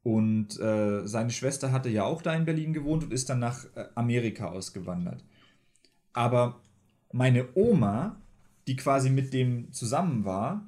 [0.03, 3.65] Und äh, seine Schwester hatte ja auch da in Berlin gewohnt und ist dann nach
[3.75, 5.23] äh, Amerika ausgewandert.
[6.15, 6.63] Aber
[7.13, 8.21] meine Oma,
[8.67, 10.67] die quasi mit dem zusammen war,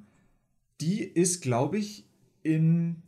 [0.80, 2.06] die ist, glaube ich,
[2.42, 3.02] in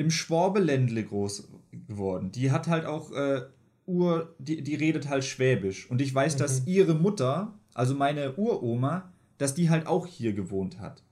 [0.00, 1.48] im Schwabeländle groß
[1.86, 2.32] geworden.
[2.32, 3.42] Die hat halt auch äh,
[3.84, 5.90] Ur, die, die redet halt Schwäbisch.
[5.90, 6.38] Und ich weiß, mhm.
[6.38, 11.02] dass ihre Mutter, also meine Uroma, dass die halt auch hier gewohnt hat.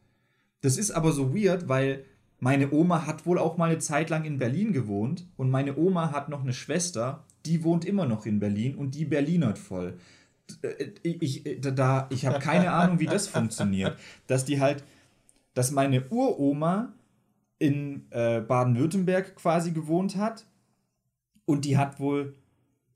[0.62, 2.04] Das ist aber so weird, weil
[2.40, 6.12] meine Oma hat wohl auch mal eine Zeit lang in Berlin gewohnt und meine Oma
[6.12, 9.98] hat noch eine Schwester, die wohnt immer noch in Berlin und die Berlinert voll.
[10.62, 13.98] Äh, ich, ich, da, ich habe keine Ahnung, wie das funktioniert.
[14.28, 14.82] Dass die halt,
[15.52, 16.94] dass meine Uroma
[17.58, 20.46] in äh, Baden-Württemberg quasi gewohnt hat.
[21.44, 22.36] Und die hat wohl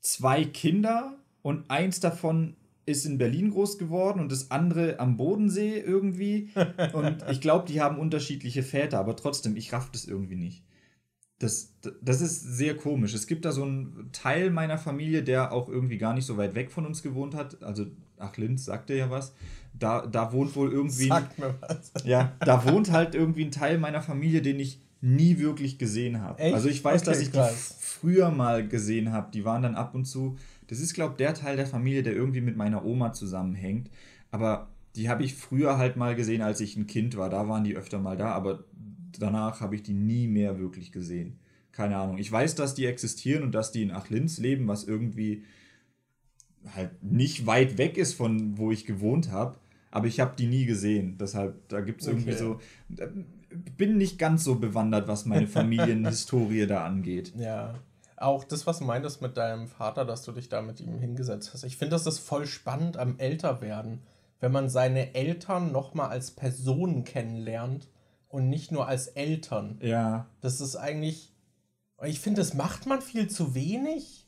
[0.01, 5.79] zwei Kinder und eins davon ist in Berlin groß geworden und das andere am Bodensee
[5.79, 6.49] irgendwie.
[6.93, 10.65] Und ich glaube, die haben unterschiedliche Väter, aber trotzdem, ich raff das irgendwie nicht.
[11.39, 13.13] Das, das ist sehr komisch.
[13.13, 16.55] Es gibt da so einen Teil meiner Familie, der auch irgendwie gar nicht so weit
[16.55, 17.63] weg von uns gewohnt hat.
[17.63, 17.85] Also,
[18.17, 19.33] ach, Linz sagte ja was
[19.73, 21.07] da, da wohnt wohl irgendwie.
[21.07, 21.91] Sagt mir was.
[22.05, 26.41] Ja, da wohnt halt irgendwie ein Teil meiner Familie, den ich nie wirklich gesehen habe.
[26.53, 27.77] Also ich weiß, okay, dass ich krass.
[27.77, 29.31] die früher mal gesehen habe.
[29.31, 30.37] Die waren dann ab und zu.
[30.67, 33.89] Das ist, glaube ich, der Teil der Familie, der irgendwie mit meiner Oma zusammenhängt.
[34.31, 37.29] Aber die habe ich früher halt mal gesehen, als ich ein Kind war.
[37.29, 38.63] Da waren die öfter mal da, aber
[39.19, 41.39] danach habe ich die nie mehr wirklich gesehen.
[41.73, 42.17] Keine Ahnung.
[42.17, 45.43] Ich weiß, dass die existieren und dass die in Achlinz leben, was irgendwie
[46.75, 49.57] halt nicht weit weg ist von wo ich gewohnt habe
[49.93, 51.19] aber ich habe die nie gesehen.
[51.19, 52.17] Deshalb, da gibt es okay.
[52.17, 52.59] irgendwie so.
[53.77, 57.31] Bin nicht ganz so bewandert, was meine Familienhistorie da angeht.
[57.37, 57.75] Ja.
[58.17, 61.53] Auch das, was du meintest mit deinem Vater, dass du dich da mit ihm hingesetzt
[61.53, 61.63] hast.
[61.63, 64.01] Ich finde, das ist voll spannend am Älterwerden,
[64.39, 67.87] wenn man seine Eltern nochmal als Personen kennenlernt
[68.29, 69.77] und nicht nur als Eltern.
[69.79, 70.25] Ja.
[70.41, 71.35] Das ist eigentlich.
[72.03, 74.25] Ich finde, das macht man viel zu wenig.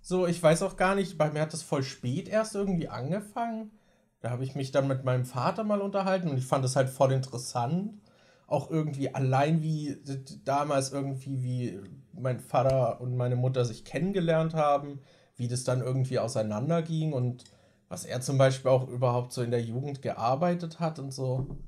[0.00, 3.72] So, ich weiß auch gar nicht, bei mir hat das voll spät erst irgendwie angefangen.
[4.20, 6.88] Da habe ich mich dann mit meinem Vater mal unterhalten und ich fand es halt
[6.88, 8.00] voll interessant.
[8.46, 9.96] Auch irgendwie allein wie
[10.44, 11.80] damals irgendwie, wie
[12.12, 15.00] mein Vater und meine Mutter sich kennengelernt haben,
[15.36, 17.44] wie das dann irgendwie auseinanderging und
[17.88, 21.58] was er zum Beispiel auch überhaupt so in der Jugend gearbeitet hat und so.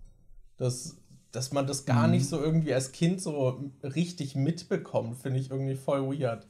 [0.56, 0.98] Das,
[1.32, 2.12] dass man das gar mhm.
[2.12, 6.46] nicht so irgendwie als Kind so richtig mitbekommt, finde ich irgendwie voll weird.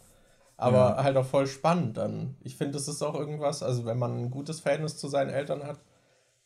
[0.56, 1.04] Aber ja.
[1.04, 2.36] halt auch voll spannend dann.
[2.40, 5.62] Ich finde, das ist auch irgendwas, also wenn man ein gutes Verhältnis zu seinen Eltern
[5.64, 5.80] hat,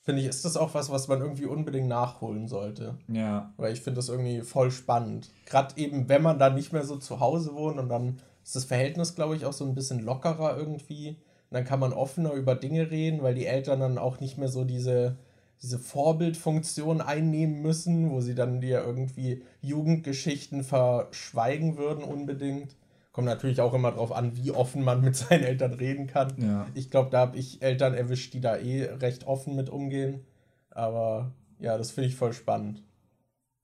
[0.05, 2.95] finde ich, ist das auch was, was man irgendwie unbedingt nachholen sollte.
[3.09, 3.53] Ja.
[3.57, 5.31] Weil ich finde das irgendwie voll spannend.
[5.47, 8.64] Gerade eben, wenn man da nicht mehr so zu Hause wohnt und dann ist das
[8.64, 11.09] Verhältnis, glaube ich, auch so ein bisschen lockerer irgendwie.
[11.09, 11.17] Und
[11.51, 14.64] dann kann man offener über Dinge reden, weil die Eltern dann auch nicht mehr so
[14.64, 15.17] diese,
[15.62, 22.77] diese Vorbildfunktion einnehmen müssen, wo sie dann dir irgendwie Jugendgeschichten verschweigen würden unbedingt.
[23.14, 26.35] Kommt natürlich auch immer darauf an, wie offen man mit seinen Eltern reden kann.
[26.37, 26.66] Ja.
[26.74, 30.24] Ich glaube, da habe ich Eltern erwischt, die da eh recht offen mit umgehen.
[30.70, 32.83] Aber ja, das finde ich voll spannend.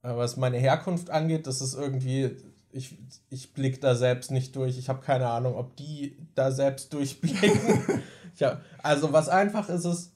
[0.02, 2.36] Aber was meine Herkunft angeht, das ist irgendwie,
[2.70, 2.96] ich,
[3.28, 4.78] ich blicke da selbst nicht durch.
[4.78, 8.04] Ich habe keine Ahnung, ob die da selbst durchblicken.
[8.36, 10.12] ja, also was einfach ist, ist,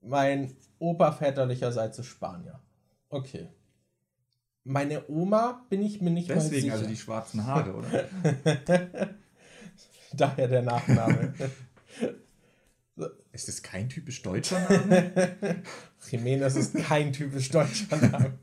[0.00, 2.58] mein Opa väterlicherseits ist Spanier.
[3.10, 3.48] Okay.
[4.68, 6.72] Meine Oma bin ich mir nicht Deswegen mal sicher.
[6.72, 8.08] also die schwarzen Haare, oder?
[10.12, 11.34] Daher der Nachname.
[13.32, 15.62] Ist das kein typisch deutscher Name?
[16.10, 18.38] Jimenez ist kein typisch deutscher Name.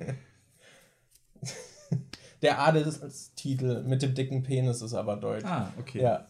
[2.44, 5.46] Der Adelstitel mit dem dicken Penis ist aber deutsch.
[5.46, 6.04] Ah, okay.
[6.04, 6.30] Ja.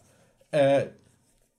[0.50, 0.86] Äh,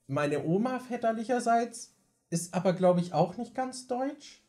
[0.08, 1.94] meine Oma väterlicherseits
[2.30, 4.42] ist aber, glaube ich, auch nicht ganz deutsch.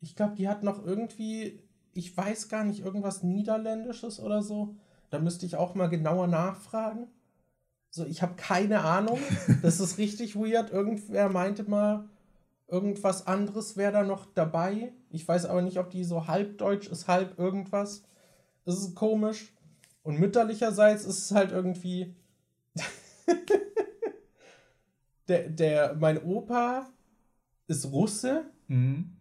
[0.00, 4.76] Ich glaube, die hat noch irgendwie, ich weiß gar nicht, irgendwas Niederländisches oder so.
[5.10, 7.06] Da müsste ich auch mal genauer nachfragen.
[7.90, 9.18] So, ich habe keine Ahnung.
[9.62, 10.70] Das ist richtig weird.
[10.70, 12.08] Irgendwer meinte mal,
[12.66, 14.92] irgendwas anderes wäre da noch dabei.
[15.10, 18.02] Ich weiß aber nicht, ob die so halb deutsch ist, halb irgendwas.
[18.64, 19.52] Das ist komisch.
[20.02, 22.14] Und mütterlicherseits ist es halt irgendwie.
[25.28, 26.88] der, der, mein Opa
[27.66, 29.16] ist Russe, Mhm.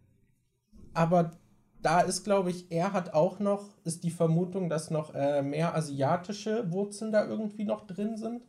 [0.93, 1.31] aber
[1.81, 5.75] da ist, glaube ich, er hat auch noch, ist die Vermutung, dass noch äh, mehr
[5.75, 8.43] asiatische Wurzeln da irgendwie noch drin sind.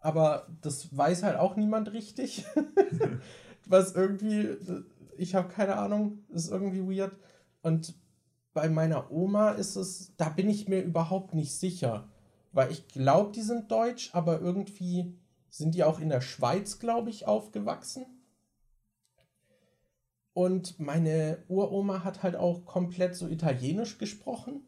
[0.00, 2.44] Aber das weiß halt auch niemand richtig.
[3.66, 4.56] Was irgendwie,
[5.16, 7.12] ich habe keine Ahnung, ist irgendwie weird.
[7.62, 7.94] Und
[8.54, 12.08] bei meiner Oma ist es, da bin ich mir überhaupt nicht sicher.
[12.52, 15.14] Weil ich glaube, die sind deutsch, aber irgendwie
[15.50, 18.06] sind die auch in der Schweiz, glaube ich, aufgewachsen.
[20.38, 24.62] Und meine Uroma hat halt auch komplett so italienisch gesprochen.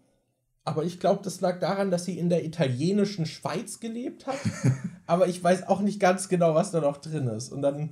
[0.65, 4.35] Aber ich glaube, das lag daran, dass sie in der italienischen Schweiz gelebt hat.
[5.07, 7.53] Aber ich weiß auch nicht ganz genau, was da noch drin ist.
[7.53, 7.91] Und dann,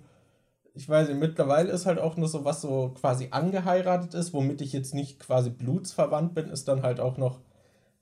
[0.74, 4.60] ich weiß nicht, mittlerweile ist halt auch nur so, was so quasi angeheiratet ist, womit
[4.60, 7.38] ich jetzt nicht quasi blutsverwandt bin, ist dann halt auch noch,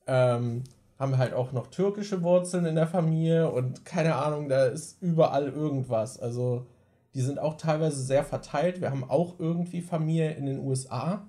[0.06, 0.64] ähm,
[0.98, 5.02] haben wir halt auch noch türkische Wurzeln in der Familie und keine Ahnung, da ist
[5.02, 6.18] überall irgendwas.
[6.18, 6.64] Also
[7.16, 8.82] die sind auch teilweise sehr verteilt.
[8.82, 11.26] Wir haben auch irgendwie Familie in den USA,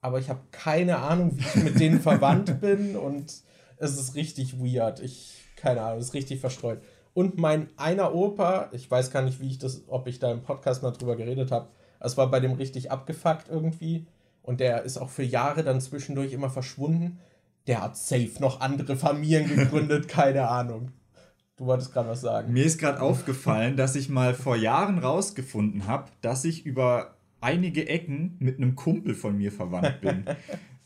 [0.00, 3.42] aber ich habe keine Ahnung, wie ich mit denen verwandt bin und
[3.78, 5.00] es ist richtig weird.
[5.00, 6.80] Ich, keine Ahnung, es ist richtig verstreut.
[7.14, 10.44] Und mein einer Opa, ich weiß gar nicht, wie ich das, ob ich da im
[10.44, 14.06] Podcast mal drüber geredet habe, es war bei dem richtig abgefuckt irgendwie
[14.42, 17.18] und der ist auch für Jahre dann zwischendurch immer verschwunden.
[17.66, 20.92] Der hat safe noch andere Familien gegründet, keine Ahnung.
[21.58, 22.52] Du wolltest gerade was sagen.
[22.52, 27.88] Mir ist gerade aufgefallen, dass ich mal vor Jahren rausgefunden habe, dass ich über einige
[27.88, 30.24] Ecken mit einem Kumpel von mir verwandt bin.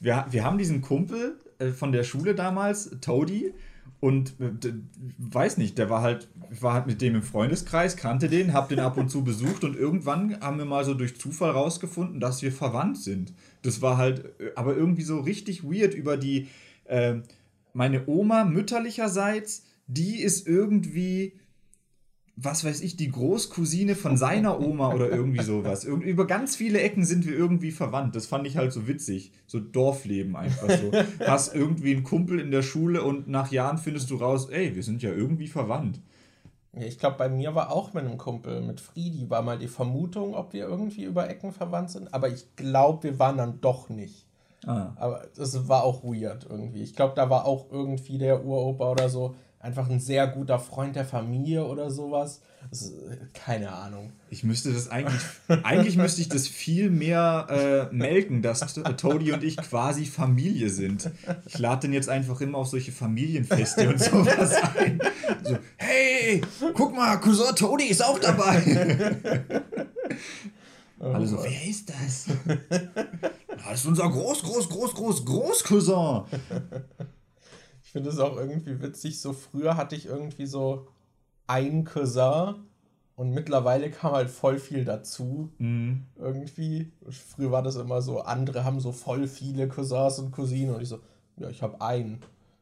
[0.01, 3.53] wir, wir haben diesen Kumpel äh, von der Schule damals, Toady,
[4.01, 4.73] und äh,
[5.19, 6.29] weiß nicht, der war halt,
[6.61, 9.77] war halt mit dem im Freundeskreis, kannte den, hab den ab und zu besucht und
[9.77, 13.33] irgendwann haben wir mal so durch Zufall rausgefunden, dass wir verwandt sind.
[13.63, 16.49] Das war halt, äh, aber irgendwie so richtig weird über die,
[16.87, 17.17] äh,
[17.75, 21.39] meine Oma mütterlicherseits, die ist irgendwie,
[22.37, 25.85] was weiß ich, die Großcousine von seiner Oma oder irgendwie sowas.
[25.85, 28.17] Irgend, über ganz viele Ecken sind wir irgendwie verwandt.
[28.17, 29.33] Das fand ich halt so witzig.
[29.47, 30.93] So Dorfleben einfach so.
[31.27, 34.83] Hast irgendwie einen Kumpel in der Schule und nach Jahren findest du raus, ey, wir
[34.83, 36.01] sind ja irgendwie verwandt.
[36.75, 40.35] Ich glaube, bei mir war auch mit einem Kumpel, mit Friedi, war mal die Vermutung,
[40.35, 42.15] ob wir irgendwie über Ecken verwandt sind.
[42.15, 44.27] Aber ich glaube, wir waren dann doch nicht.
[44.67, 44.93] Ah.
[44.97, 46.83] Aber das war auch weird irgendwie.
[46.83, 50.97] Ich glaube, da war auch irgendwie der Uropa oder so einfach ein sehr guter Freund
[50.97, 52.43] der Familie oder sowas.
[52.71, 54.13] Ist, äh, keine Ahnung.
[54.31, 55.21] Ich müsste das eigentlich,
[55.65, 60.69] eigentlich müsste ich das viel mehr äh, melken, dass T- Toady und ich quasi Familie
[60.71, 61.11] sind.
[61.47, 65.01] Ich lade den jetzt einfach immer auf solche Familienfeste und sowas ein.
[65.43, 66.41] So, hey,
[66.75, 69.17] guck mal, Cousin Toady ist auch dabei.
[71.01, 72.27] Alle so, wer ist das?
[73.49, 76.23] Das ist unser Groß, Groß, Groß, Groß, Großcousin.
[77.93, 79.21] Ich finde es auch irgendwie witzig.
[79.21, 80.87] So früher hatte ich irgendwie so
[81.47, 82.55] einen Cousin
[83.17, 85.51] und mittlerweile kam halt voll viel dazu.
[85.59, 86.07] Mhm.
[86.17, 86.91] Irgendwie.
[87.11, 90.89] Früher war das immer so, andere haben so voll viele Cousins und Cousinen und ich
[90.89, 91.01] so,
[91.37, 92.21] ja, ich habe einen.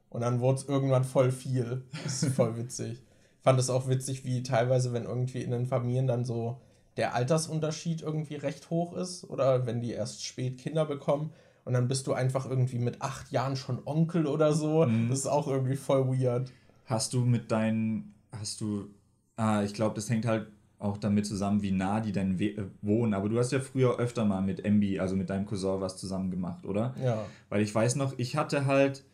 [0.08, 1.84] Und dann wurde es irgendwann voll viel.
[2.02, 2.94] Das ist voll witzig.
[2.94, 6.60] Ich fand es auch witzig, wie teilweise, wenn irgendwie in den Familien dann so
[6.96, 11.32] der Altersunterschied irgendwie recht hoch ist oder wenn die erst spät Kinder bekommen
[11.64, 14.84] und dann bist du einfach irgendwie mit acht Jahren schon Onkel oder so.
[14.84, 16.52] Das ist auch irgendwie voll weird.
[16.86, 18.88] Hast du mit deinen, hast du,
[19.36, 22.64] ah, ich glaube, das hängt halt auch damit zusammen, wie nah die denn we- äh,
[22.80, 23.12] wohnen.
[23.14, 26.30] Aber du hast ja früher öfter mal mit Embi, also mit deinem Cousin, was zusammen
[26.30, 26.94] gemacht, oder?
[27.04, 27.26] Ja.
[27.50, 29.04] Weil ich weiß noch, ich hatte halt,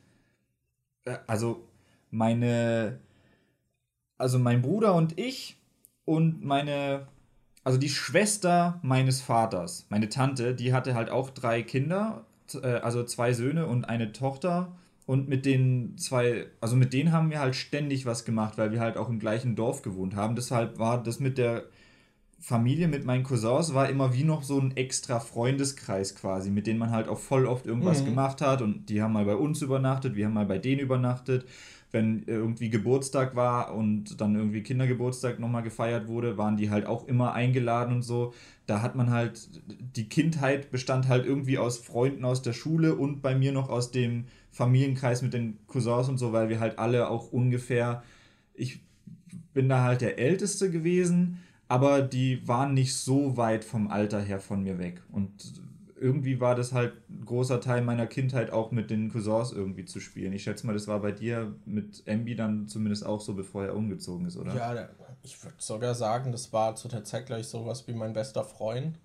[1.05, 1.67] äh, also
[2.11, 3.01] meine,
[4.17, 5.61] also mein Bruder und ich
[6.05, 7.09] und meine,
[7.65, 12.25] also die Schwester meines Vaters, meine Tante, die hatte halt auch drei Kinder,
[12.63, 14.77] äh, also zwei Söhne und eine Tochter.
[15.07, 18.81] Und mit den zwei, also mit denen haben wir halt ständig was gemacht, weil wir
[18.81, 20.35] halt auch im gleichen Dorf gewohnt haben.
[20.35, 21.65] Deshalb war das mit der
[22.41, 26.79] Familie, mit meinen Cousins, war immer wie noch so ein extra Freundeskreis quasi, mit denen
[26.79, 28.07] man halt auch voll oft irgendwas Mhm.
[28.07, 28.63] gemacht hat.
[28.63, 31.47] Und die haben mal bei uns übernachtet, wir haben mal bei denen übernachtet.
[31.97, 37.09] Wenn irgendwie Geburtstag war und dann irgendwie Kindergeburtstag nochmal gefeiert wurde, waren die halt auch
[37.09, 38.35] immer eingeladen und so.
[38.67, 39.49] Da hat man halt,
[39.97, 43.93] die Kindheit bestand halt irgendwie aus Freunden aus der Schule und bei mir noch aus
[43.93, 48.03] dem Familienkreis mit den Cousins und so, weil wir halt alle auch ungefähr,
[48.53, 48.81] ich
[49.55, 54.39] bin da halt der Älteste gewesen, aber die waren nicht so weit vom Alter her
[54.39, 55.01] von mir weg.
[55.11, 55.31] Und
[55.99, 60.01] irgendwie war das halt ein großer Teil meiner Kindheit auch mit den Cousins irgendwie zu
[60.01, 60.33] spielen.
[60.33, 63.75] Ich schätze mal, das war bei dir mit Embi dann zumindest auch so, bevor er
[63.75, 64.55] umgezogen ist, oder?
[64.55, 64.89] Ja,
[65.23, 68.99] ich würde sogar sagen, das war zu der Zeit gleich sowas wie mein bester Freund.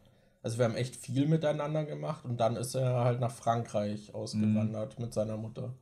[0.43, 4.97] Also wir haben echt viel miteinander gemacht und dann ist er halt nach Frankreich ausgewandert
[4.97, 5.05] mhm.
[5.05, 5.73] mit seiner Mutter.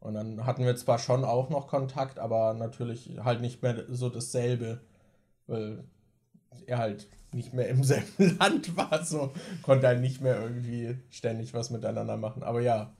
[0.00, 4.08] Und dann hatten wir zwar schon auch noch Kontakt, aber natürlich halt nicht mehr so
[4.08, 4.80] dasselbe,
[5.46, 5.84] weil
[6.66, 9.32] er halt nicht mehr im selben Land war, so
[9.62, 12.42] konnte halt nicht mehr irgendwie ständig was miteinander machen.
[12.42, 12.92] Aber ja,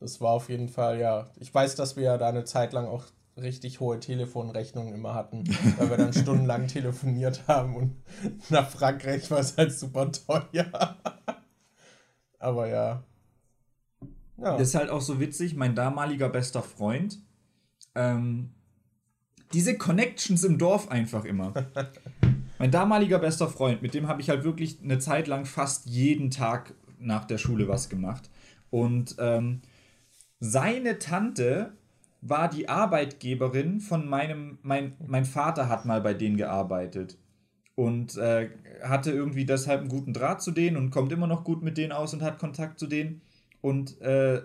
[0.00, 1.30] das war auf jeden Fall, ja.
[1.38, 3.04] Ich weiß, dass wir ja da eine Zeit lang auch
[3.36, 5.44] richtig hohe Telefonrechnungen immer hatten,
[5.78, 7.96] weil wir dann stundenlang telefoniert haben und
[8.50, 10.96] nach Frankreich war es halt super teuer.
[12.38, 13.02] Aber ja.
[14.36, 14.56] ja.
[14.56, 17.18] Das ist halt auch so witzig, mein damaliger bester Freund.
[17.94, 18.54] Ähm,
[19.52, 21.54] diese Connections im Dorf einfach immer.
[22.64, 26.30] Mein damaliger bester Freund, mit dem habe ich halt wirklich eine Zeit lang fast jeden
[26.30, 28.30] Tag nach der Schule was gemacht.
[28.70, 29.60] Und ähm,
[30.40, 31.74] seine Tante
[32.22, 37.18] war die Arbeitgeberin von meinem, mein, mein Vater hat mal bei denen gearbeitet
[37.74, 38.48] und äh,
[38.82, 41.92] hatte irgendwie deshalb einen guten Draht zu denen und kommt immer noch gut mit denen
[41.92, 43.20] aus und hat Kontakt zu denen.
[43.60, 44.40] Und äh,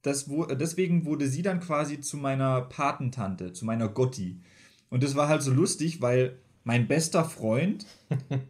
[0.00, 4.40] das, wo, deswegen wurde sie dann quasi zu meiner Patentante, zu meiner Gotti.
[4.88, 7.84] Und das war halt so lustig, weil mein bester Freund,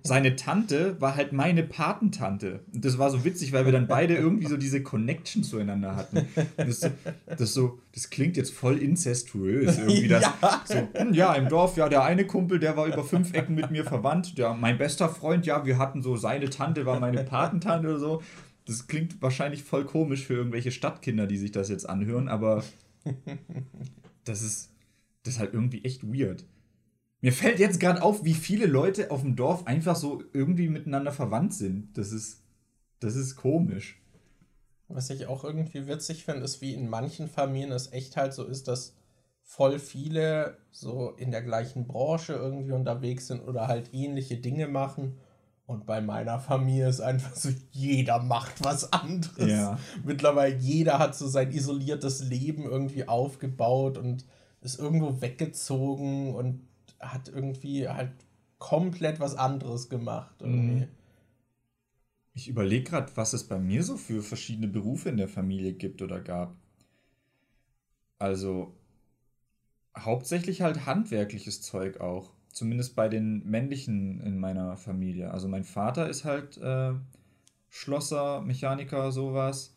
[0.04, 2.60] seine Tante war halt meine Patentante.
[2.72, 6.28] Und das war so witzig, weil wir dann beide irgendwie so diese Connection zueinander hatten.
[6.56, 6.88] Das,
[7.26, 9.78] das, so, das klingt jetzt voll incestuös.
[9.78, 10.62] Irgendwie das, ja.
[10.64, 13.72] So, hm, ja, im Dorf, ja, der eine Kumpel, der war über fünf Ecken mit
[13.72, 14.38] mir verwandt.
[14.38, 18.22] Ja, mein bester Freund, ja, wir hatten so, seine Tante war meine Patentante oder so.
[18.64, 22.62] Das klingt wahrscheinlich voll komisch für irgendwelche Stadtkinder, die sich das jetzt anhören, aber
[24.24, 24.70] das ist,
[25.24, 26.44] das ist halt irgendwie echt weird.
[27.24, 31.10] Mir fällt jetzt gerade auf, wie viele Leute auf dem Dorf einfach so irgendwie miteinander
[31.10, 31.96] verwandt sind.
[31.96, 32.42] Das ist,
[33.00, 33.98] das ist komisch.
[34.88, 38.44] Was ich auch irgendwie witzig finde, ist, wie in manchen Familien es echt halt so
[38.44, 38.94] ist, dass
[39.42, 45.16] voll viele so in der gleichen Branche irgendwie unterwegs sind oder halt ähnliche Dinge machen.
[45.64, 49.50] Und bei meiner Familie ist einfach so, jeder macht was anderes.
[49.50, 49.78] Ja.
[50.04, 54.26] Mittlerweile jeder hat so sein isoliertes Leben irgendwie aufgebaut und
[54.60, 56.60] ist irgendwo weggezogen und
[57.12, 58.12] hat irgendwie halt
[58.58, 60.34] komplett was anderes gemacht.
[60.40, 60.84] Irgendwie.
[60.84, 60.88] Mhm.
[62.34, 66.02] Ich überlege gerade, was es bei mir so für verschiedene Berufe in der Familie gibt
[66.02, 66.56] oder gab.
[68.18, 68.74] Also
[69.96, 72.32] hauptsächlich halt handwerkliches Zeug auch.
[72.52, 75.30] Zumindest bei den männlichen in meiner Familie.
[75.30, 76.94] Also mein Vater ist halt äh,
[77.68, 79.74] Schlosser, Mechaniker, sowas.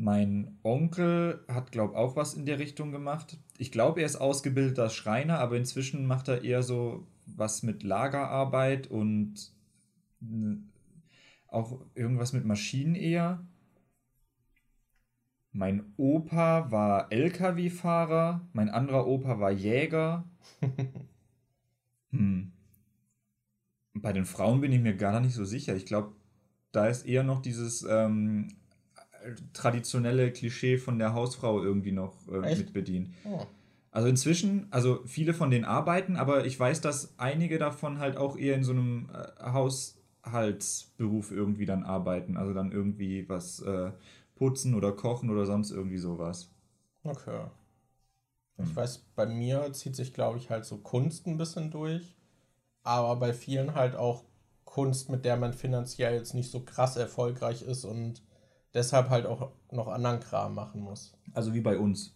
[0.00, 3.36] Mein Onkel hat, glaube ich, auch was in der Richtung gemacht.
[3.58, 8.86] Ich glaube, er ist ausgebildeter Schreiner, aber inzwischen macht er eher so was mit Lagerarbeit
[8.86, 9.52] und
[11.48, 13.46] auch irgendwas mit Maschinen eher.
[15.52, 20.24] Mein Opa war LKW-Fahrer, mein anderer Opa war Jäger.
[22.10, 22.52] hm.
[23.92, 25.76] Bei den Frauen bin ich mir gar nicht so sicher.
[25.76, 26.14] Ich glaube,
[26.72, 28.48] da ist eher noch dieses ähm,
[29.52, 33.14] traditionelle Klischee von der Hausfrau irgendwie noch äh, mit bedient.
[33.24, 33.46] Oh.
[33.92, 38.36] Also inzwischen, also viele von denen arbeiten, aber ich weiß, dass einige davon halt auch
[38.36, 42.36] eher in so einem äh, Haushaltsberuf irgendwie dann arbeiten.
[42.36, 43.90] Also dann irgendwie was äh,
[44.36, 46.50] putzen oder kochen oder sonst irgendwie sowas.
[47.02, 47.46] Okay.
[48.58, 48.76] Ich hm.
[48.76, 52.16] weiß, bei mir zieht sich, glaube ich, halt so Kunst ein bisschen durch.
[52.82, 54.24] Aber bei vielen halt auch
[54.64, 58.22] Kunst, mit der man finanziell jetzt nicht so krass erfolgreich ist und
[58.74, 61.12] deshalb halt auch noch anderen Kram machen muss.
[61.34, 62.14] Also wie bei uns.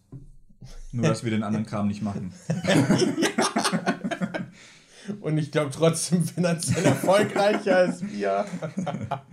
[0.91, 2.33] Nur, dass wir den anderen Kram nicht machen.
[5.21, 8.45] Und ich glaube trotzdem finanziell erfolgreicher als wir.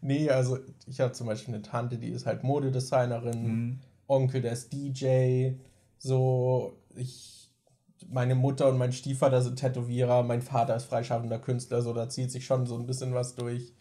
[0.00, 3.78] nee, also ich habe zum Beispiel eine Tante, die ist halt Modedesignerin, mhm.
[4.08, 5.52] Onkel, der ist DJ,
[5.98, 7.52] so ich,
[8.08, 12.32] meine Mutter und mein Stiefvater sind Tätowierer, mein Vater ist freischaffender Künstler, so da zieht
[12.32, 13.72] sich schon so ein bisschen was durch.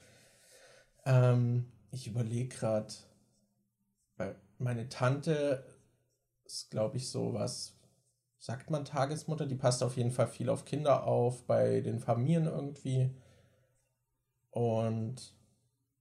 [1.06, 2.94] Ähm, ich überlege gerade,
[4.18, 5.66] weil meine Tante
[6.46, 7.76] ist, glaube ich, so was,
[8.40, 12.46] sagt man Tagesmutter, die passt auf jeden Fall viel auf Kinder auf, bei den Familien
[12.46, 13.10] irgendwie.
[14.52, 15.36] Und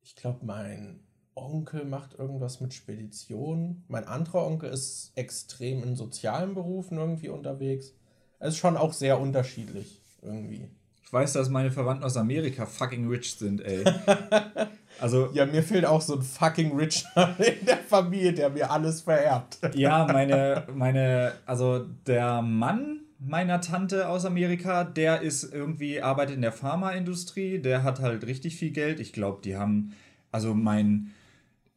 [0.00, 1.00] ich glaube, mein
[1.34, 3.84] Onkel macht irgendwas mit Spedition.
[3.88, 7.92] Mein anderer Onkel ist extrem in sozialen Berufen irgendwie unterwegs.
[8.38, 10.68] Es ist schon auch sehr unterschiedlich irgendwie.
[11.02, 13.84] Ich weiß, dass meine Verwandten aus Amerika fucking rich sind, ey.
[15.00, 17.04] Also, ja, mir fehlt auch so ein fucking Rich
[17.38, 19.58] in der Familie, der mir alles vererbt.
[19.74, 26.42] Ja, meine, meine, also der Mann meiner Tante aus Amerika, der ist irgendwie, arbeitet in
[26.42, 29.00] der Pharmaindustrie, der hat halt richtig viel Geld.
[29.00, 29.92] Ich glaube, die haben,
[30.30, 31.10] also mein,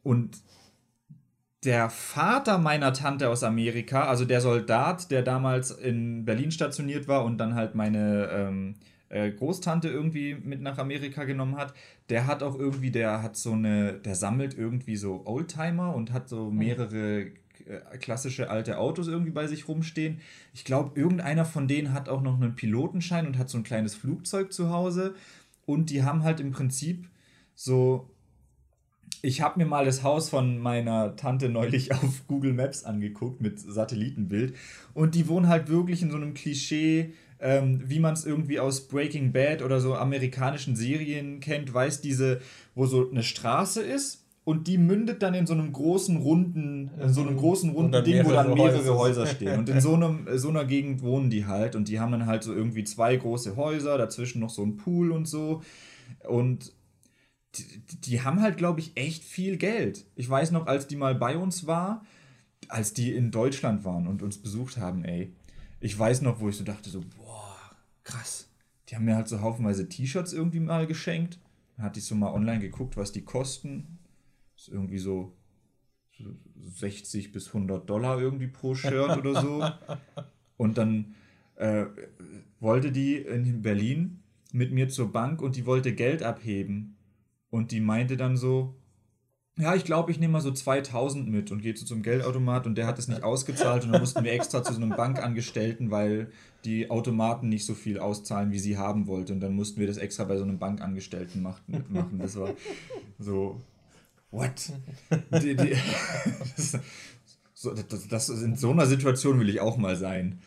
[0.02, 0.38] und
[1.64, 7.24] der Vater meiner Tante aus Amerika, also der Soldat, der damals in Berlin stationiert war
[7.24, 8.74] und dann halt meine ähm,
[9.12, 11.74] äh, Großtante irgendwie mit nach Amerika genommen hat,
[12.08, 16.28] der hat auch irgendwie, der hat so eine, der sammelt irgendwie so Oldtimer und hat
[16.28, 17.26] so mehrere
[17.66, 20.20] äh, klassische alte Autos irgendwie bei sich rumstehen.
[20.54, 23.94] Ich glaube, irgendeiner von denen hat auch noch einen Pilotenschein und hat so ein kleines
[23.94, 25.14] Flugzeug zu Hause.
[25.66, 27.06] Und die haben halt im Prinzip
[27.54, 28.08] so
[29.24, 33.60] ich habe mir mal das Haus von meiner Tante neulich auf Google Maps angeguckt mit
[33.60, 34.54] Satellitenbild
[34.94, 37.12] und die wohnen halt wirklich in so einem Klischee,
[37.42, 42.40] ähm, wie man es irgendwie aus Breaking Bad oder so amerikanischen Serien kennt, weiß diese,
[42.74, 47.12] wo so eine Straße ist und die mündet dann in so einem großen runden, in
[47.12, 48.98] so einem großen runden Ding, wo dann mehrere Häuser.
[48.98, 49.58] Häuser stehen.
[49.58, 52.44] Und in so, einem, so einer Gegend wohnen die halt und die haben dann halt
[52.44, 55.62] so irgendwie zwei große Häuser, dazwischen noch so ein Pool und so.
[56.28, 56.72] Und
[57.56, 60.06] die, die haben halt, glaube ich, echt viel Geld.
[60.14, 62.04] Ich weiß noch, als die mal bei uns war,
[62.68, 65.32] als die in Deutschland waren und uns besucht haben, ey.
[65.82, 67.02] Ich weiß noch, wo ich so dachte, so,
[68.04, 68.48] krass.
[68.88, 71.40] Die haben mir halt so haufenweise T-Shirts irgendwie mal geschenkt.
[71.76, 73.98] Dann hatte ich so mal online geguckt, was die kosten.
[74.54, 75.36] Das ist irgendwie so
[76.62, 79.68] 60 bis 100 Dollar irgendwie pro Shirt oder so.
[80.56, 81.16] Und dann
[81.56, 81.86] äh,
[82.60, 84.22] wollte die in Berlin
[84.52, 86.96] mit mir zur Bank und die wollte Geld abheben.
[87.50, 88.76] Und die meinte dann so,
[89.58, 92.76] ja, ich glaube, ich nehme mal so 2000 mit und gehe zu zum Geldautomat und
[92.76, 96.30] der hat es nicht ausgezahlt und dann mussten wir extra zu so einem Bankangestellten, weil
[96.64, 99.98] die Automaten nicht so viel auszahlen, wie sie haben wollte und dann mussten wir das
[99.98, 102.18] extra bei so einem Bankangestellten machen.
[102.18, 102.54] Das war
[103.18, 103.60] so,
[104.30, 104.72] what?
[105.42, 105.76] Die, die,
[106.56, 106.78] das,
[107.52, 110.40] so, das, das, in so einer Situation will ich auch mal sein.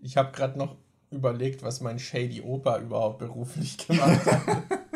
[0.00, 0.76] Ich habe gerade noch
[1.10, 4.62] überlegt, was mein Shady Opa überhaupt beruflich gemacht hat.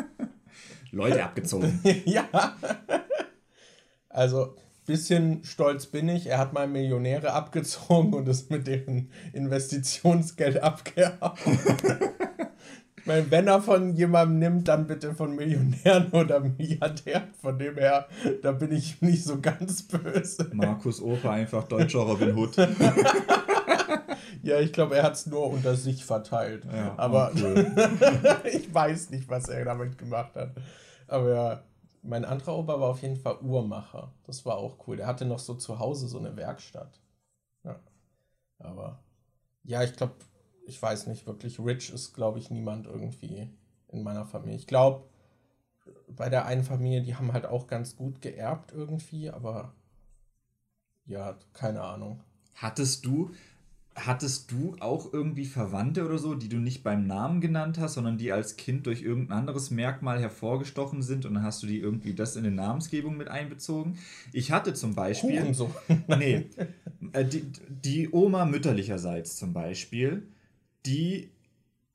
[0.93, 1.79] Leute abgezogen.
[2.05, 2.29] ja.
[4.09, 6.27] Also, bisschen stolz bin ich.
[6.27, 11.33] Er hat mal Millionäre abgezogen und ist mit deren Investitionsgeld abgehauen.
[12.97, 17.33] ich meine, wenn er von jemandem nimmt, dann bitte von Millionären oder Milliardären.
[17.41, 18.07] Von dem her,
[18.43, 20.51] da bin ich nicht so ganz böse.
[20.53, 22.55] Markus Opa, einfach deutscher Robin Hood.
[24.43, 26.65] ja, ich glaube, er hat es nur unter sich verteilt.
[26.65, 27.73] Ja, Aber cool.
[28.51, 30.51] ich weiß nicht, was er damit gemacht hat.
[31.07, 31.63] Aber ja,
[32.01, 34.13] mein anderer Opa war auf jeden Fall Uhrmacher.
[34.25, 34.97] Das war auch cool.
[34.97, 36.99] Der hatte noch so zu Hause so eine Werkstatt.
[37.63, 37.79] Ja.
[38.59, 38.99] Aber
[39.63, 40.15] ja, ich glaube,
[40.65, 43.49] ich weiß nicht, wirklich rich ist, glaube ich, niemand irgendwie
[43.87, 44.57] in meiner Familie.
[44.57, 45.05] Ich glaube,
[46.09, 49.73] bei der einen Familie, die haben halt auch ganz gut geerbt irgendwie, aber
[51.05, 52.21] ja, keine Ahnung.
[52.55, 53.31] Hattest du,
[53.95, 58.17] Hattest du auch irgendwie Verwandte oder so, die du nicht beim Namen genannt hast, sondern
[58.17, 62.15] die als Kind durch irgendein anderes Merkmal hervorgestochen sind und dann hast du die irgendwie
[62.15, 63.97] das in die Namensgebung mit einbezogen?
[64.31, 65.41] Ich hatte zum Beispiel.
[65.41, 65.71] Hurensohn.
[66.07, 66.47] nee.
[67.11, 70.27] Äh, die, die Oma mütterlicherseits zum Beispiel,
[70.85, 71.29] die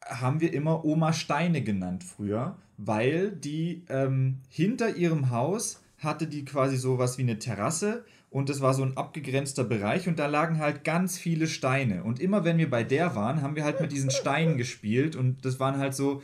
[0.05, 6.45] haben wir immer Oma Steine genannt früher, weil die ähm, hinter ihrem Haus hatte die
[6.45, 10.27] quasi so was wie eine Terrasse und das war so ein abgegrenzter Bereich und da
[10.27, 12.05] lagen halt ganz viele Steine.
[12.05, 15.45] Und immer wenn wir bei der waren, haben wir halt mit diesen Steinen gespielt und
[15.45, 16.23] das waren halt so,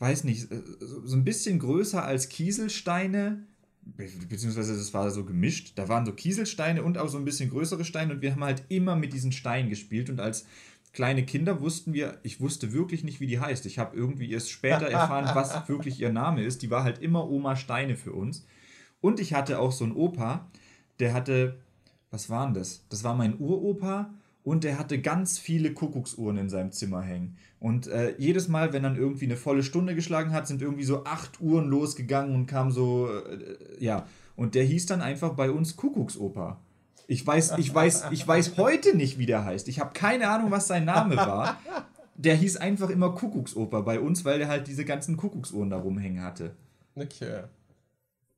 [0.00, 0.60] weiß nicht, äh,
[1.04, 3.46] so ein bisschen größer als Kieselsteine,
[4.28, 5.72] beziehungsweise das war so gemischt.
[5.76, 8.64] Da waren so Kieselsteine und auch so ein bisschen größere Steine und wir haben halt
[8.68, 10.44] immer mit diesen Steinen gespielt und als
[10.92, 13.64] kleine Kinder wussten wir, ich wusste wirklich nicht, wie die heißt.
[13.64, 16.62] Ich habe irgendwie erst später erfahren, was wirklich ihr Name ist.
[16.62, 18.44] Die war halt immer Oma Steine für uns.
[19.00, 20.50] Und ich hatte auch so einen Opa,
[21.00, 21.56] der hatte,
[22.10, 22.84] was waren das?
[22.88, 24.10] Das war mein Uropa
[24.42, 27.36] und der hatte ganz viele Kuckucksuhren in seinem Zimmer hängen.
[27.58, 31.04] Und äh, jedes Mal, wenn dann irgendwie eine volle Stunde geschlagen hat, sind irgendwie so
[31.04, 34.06] acht Uhren losgegangen und kam so, äh, ja.
[34.34, 36.58] Und der hieß dann einfach bei uns Kuckucksopa.
[37.06, 39.68] Ich weiß, ich weiß, ich weiß heute nicht, wie der heißt.
[39.68, 41.58] Ich habe keine Ahnung, was sein Name war.
[42.14, 46.22] Der hieß einfach immer Kuckucksoper bei uns, weil der halt diese ganzen Kuckucksuhren da rumhängen
[46.22, 46.54] hatte.
[46.94, 47.44] Okay.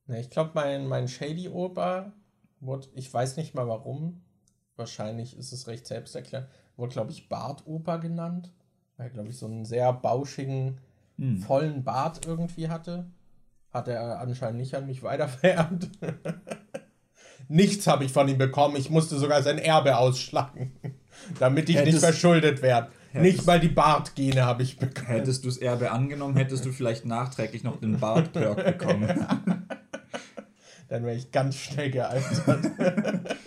[0.09, 2.13] ich glaube, mein, mein Shady-Opa
[2.63, 4.23] wurde, ich weiß nicht mal warum,
[4.77, 8.51] wahrscheinlich ist es recht selbsterklärend, wurde, glaube ich, Bartoper genannt,
[8.97, 10.79] weil er, glaube ich, so einen sehr bauschigen,
[11.19, 11.39] hm.
[11.39, 13.11] vollen Bart irgendwie hatte.
[13.71, 15.91] hat er anscheinend nicht an mich weitervererbt.
[17.49, 18.77] Nichts habe ich von ihm bekommen.
[18.77, 20.73] Ich musste sogar sein Erbe ausschlagen,
[21.39, 22.91] damit ich hättest, nicht verschuldet werde.
[23.13, 25.09] Nicht mal die Bartgene habe ich bekommen.
[25.09, 29.27] Hättest du das Erbe angenommen, hättest du vielleicht nachträglich noch den Bartperk bekommen.
[30.93, 32.71] Dann wäre ich ganz schnell gealtert.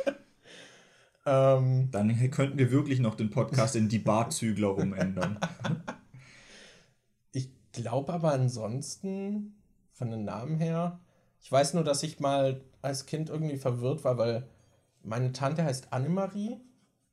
[1.28, 5.40] ähm, Dann könnten wir wirklich noch den Podcast in die Bartzügler umändern.
[7.34, 9.62] Ich glaube aber ansonsten,
[9.94, 11.00] von den Namen her,
[11.40, 14.50] ich weiß nur, dass ich mal als Kind irgendwie verwirrt war, weil
[15.04, 16.60] meine Tante heißt Annemarie,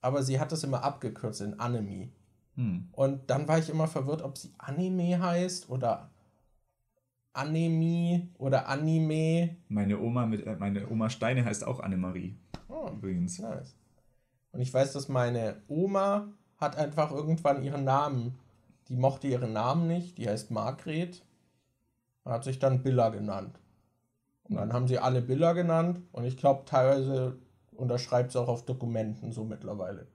[0.01, 2.11] aber sie hat das immer abgekürzt in Annemie.
[2.55, 2.89] Hm.
[2.93, 6.11] Und dann war ich immer verwirrt, ob sie Anime heißt oder
[7.33, 9.57] Annemie oder Anime.
[9.68, 12.37] Meine Oma mit äh, meine Oma Steine heißt auch Annemarie.
[12.68, 13.39] Oh, übrigens.
[13.39, 13.74] Nice.
[14.53, 16.28] Und ich weiß, dass meine Oma
[16.59, 18.39] hat einfach irgendwann ihren Namen.
[18.89, 20.18] Die mochte ihren Namen nicht.
[20.18, 21.22] Die heißt Margret.
[22.24, 23.59] Hat sich dann Billa genannt.
[24.45, 27.39] Und dann haben sie alle Billa genannt und ich glaube, teilweise
[27.72, 30.07] unterschreibt sie auch auf Dokumenten so mittlerweile.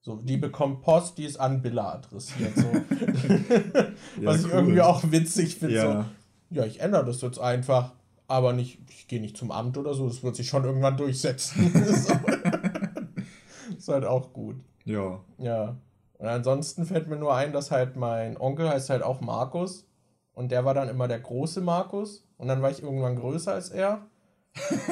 [0.00, 2.54] So, die bekommt Post, die ist an Billa adressiert.
[2.56, 2.62] So.
[4.20, 5.74] ja, Was ich irgendwie auch witzig finde.
[5.74, 6.02] Ja.
[6.02, 6.04] So,
[6.50, 7.92] ja, ich ändere das jetzt einfach,
[8.28, 11.72] aber nicht, ich gehe nicht zum Amt oder so, das wird sich schon irgendwann durchsetzen.
[13.76, 14.56] ist halt auch gut.
[14.84, 15.20] Ja.
[15.38, 15.76] Ja.
[16.18, 19.86] Und ansonsten fällt mir nur ein, dass halt mein Onkel heißt halt auch Markus
[20.32, 23.70] und der war dann immer der große Markus und dann war ich irgendwann größer als
[23.70, 24.06] er.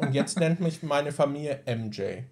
[0.00, 2.22] Und jetzt nennt mich meine Familie MJ.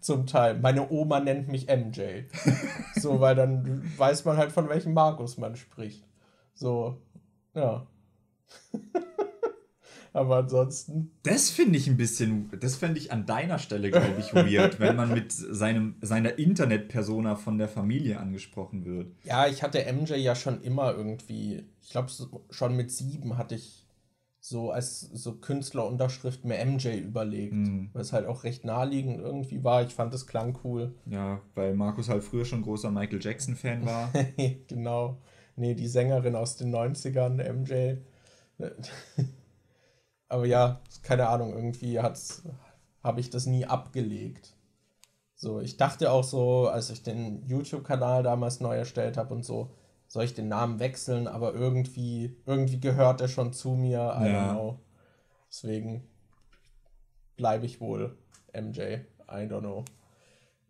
[0.00, 0.58] Zum Teil.
[0.58, 2.24] Meine Oma nennt mich MJ.
[2.96, 6.04] So, weil dann weiß man halt, von welchem Markus man spricht.
[6.60, 7.00] So,
[7.54, 7.86] ja.
[10.12, 11.12] Aber ansonsten.
[11.22, 14.96] Das finde ich ein bisschen, das fände ich an deiner Stelle, glaube ich, weird, wenn
[14.96, 19.14] man mit seinem, seiner Internet-Persona von der Familie angesprochen wird.
[19.24, 22.10] Ja, ich hatte MJ ja schon immer irgendwie, ich glaube,
[22.50, 23.86] schon mit sieben hatte ich
[24.40, 27.88] so als so Künstlerunterschrift mir MJ überlegt, mhm.
[27.94, 29.82] weil es halt auch recht naheliegend irgendwie war.
[29.82, 30.94] Ich fand es klang cool.
[31.06, 34.12] Ja, weil Markus halt früher schon großer Michael Jackson-Fan war.
[34.66, 35.18] genau.
[35.56, 37.98] Nee, die Sängerin aus den 90ern, MJ.
[40.28, 44.54] Aber ja, keine Ahnung, irgendwie habe ich das nie abgelegt.
[45.34, 49.74] So, ich dachte auch so, als ich den YouTube-Kanal damals neu erstellt habe und so,
[50.06, 54.16] soll ich den Namen wechseln, aber irgendwie, irgendwie gehört er schon zu mir.
[54.20, 54.50] I ja.
[54.50, 54.80] don't know.
[55.48, 56.06] Deswegen
[57.36, 58.18] bleibe ich wohl
[58.52, 58.80] MJ.
[59.30, 59.84] I don't know.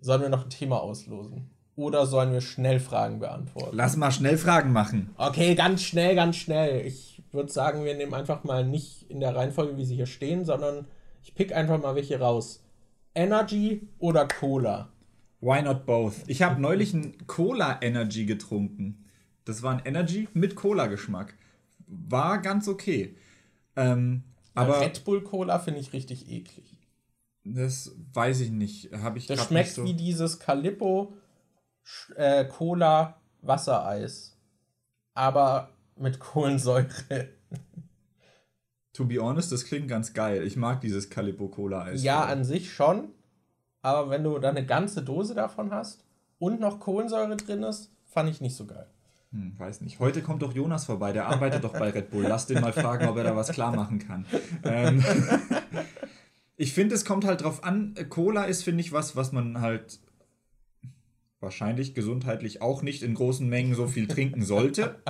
[0.00, 1.50] Sollen wir noch ein Thema auslosen?
[1.80, 3.74] Oder sollen wir schnell Fragen beantworten?
[3.74, 5.08] Lass mal schnell Fragen machen.
[5.16, 6.86] Okay, ganz schnell, ganz schnell.
[6.86, 10.44] Ich würde sagen, wir nehmen einfach mal nicht in der Reihenfolge, wie sie hier stehen,
[10.44, 10.84] sondern
[11.22, 12.62] ich pick einfach mal welche raus.
[13.14, 14.92] Energy oder Cola?
[15.40, 16.16] Why not both?
[16.26, 19.06] Ich habe neulich ein Cola Energy getrunken.
[19.46, 21.34] Das war ein Energy mit Cola-Geschmack.
[21.86, 23.16] War ganz okay.
[23.76, 24.24] Ähm,
[24.54, 26.76] aber Red Bull Cola finde ich richtig eklig.
[27.42, 28.92] Das weiß ich nicht.
[28.92, 31.14] Habe ich Das schmeckt so wie dieses Calippo
[32.16, 34.36] äh, Cola Wassereis.
[35.14, 37.28] Aber mit Kohlensäure.
[38.92, 40.44] To be honest, das klingt ganz geil.
[40.46, 42.02] Ich mag dieses Calippo Cola Eis.
[42.02, 43.08] Ja, an sich schon.
[43.82, 46.04] Aber wenn du da eine ganze Dose davon hast
[46.38, 48.86] und noch Kohlensäure drin ist, fand ich nicht so geil.
[49.32, 50.00] Hm, weiß nicht.
[50.00, 52.24] Heute kommt doch Jonas vorbei, der arbeitet doch bei Red Bull.
[52.26, 54.26] Lass den mal fragen, ob er da was klar machen kann.
[54.64, 55.04] Ähm,
[56.56, 57.94] ich finde, es kommt halt drauf an.
[58.08, 60.00] Cola ist, finde ich, was, was man halt
[61.40, 65.00] wahrscheinlich gesundheitlich auch nicht in großen Mengen so viel trinken sollte.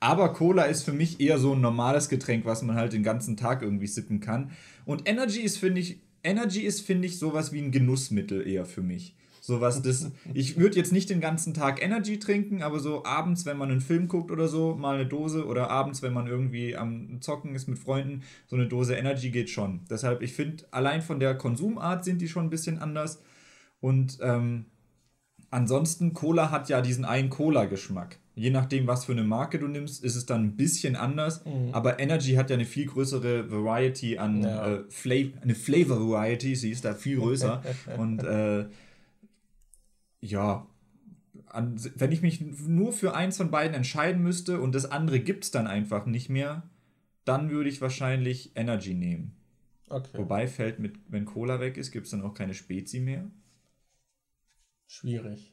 [0.00, 3.36] Aber Cola ist für mich eher so ein normales Getränk, was man halt den ganzen
[3.36, 4.52] Tag irgendwie sippen kann.
[4.84, 8.82] Und Energy ist, finde ich, Energy ist, finde ich, sowas wie ein Genussmittel eher für
[8.82, 9.16] mich.
[9.40, 13.56] Sowas, das, ich würde jetzt nicht den ganzen Tag Energy trinken, aber so abends, wenn
[13.56, 17.22] man einen Film guckt oder so, mal eine Dose oder abends, wenn man irgendwie am
[17.22, 19.80] Zocken ist mit Freunden, so eine Dose Energy geht schon.
[19.88, 23.22] Deshalb, ich finde, allein von der Konsumart sind die schon ein bisschen anders.
[23.80, 24.66] Und ähm,
[25.50, 30.04] ansonsten, Cola hat ja diesen einen Cola-Geschmack je nachdem, was für eine Marke du nimmst,
[30.04, 31.44] ist es dann ein bisschen anders.
[31.44, 31.70] Mhm.
[31.72, 34.74] Aber Energy hat ja eine viel größere Variety an ja.
[34.74, 37.62] äh, Flav eine Flavor Variety, sie ist da viel größer.
[37.98, 38.66] und äh,
[40.20, 40.66] ja,
[41.46, 45.44] an, wenn ich mich nur für eins von beiden entscheiden müsste und das andere gibt
[45.44, 46.62] es dann einfach nicht mehr,
[47.24, 49.32] dann würde ich wahrscheinlich Energy nehmen.
[49.88, 50.16] Okay.
[50.16, 53.24] Wobei fällt mit, wenn Cola weg ist, gibt es dann auch keine Spezi mehr.
[54.88, 55.52] Schwierig.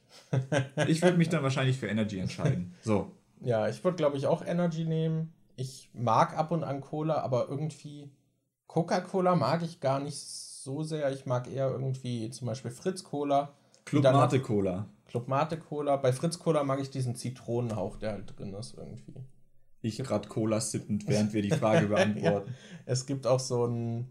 [0.87, 2.73] ich würde mich dann wahrscheinlich für Energy entscheiden.
[2.81, 3.11] So.
[3.41, 5.33] Ja, ich würde, glaube ich, auch Energy nehmen.
[5.57, 8.09] Ich mag ab und an Cola, aber irgendwie
[8.67, 11.11] Coca-Cola mag ich gar nicht so sehr.
[11.11, 13.53] Ich mag eher irgendwie zum Beispiel Fritz Cola.
[13.83, 14.87] Club Mate Cola.
[15.05, 15.97] Club Mate Cola.
[15.97, 19.15] Bei Fritz Cola mag ich diesen Zitronenhauch, der halt drin ist irgendwie.
[19.81, 22.49] ich gerade Cola sippend, während wir die Frage beantworten.
[22.49, 22.55] ja.
[22.85, 24.09] Es gibt auch so, ein,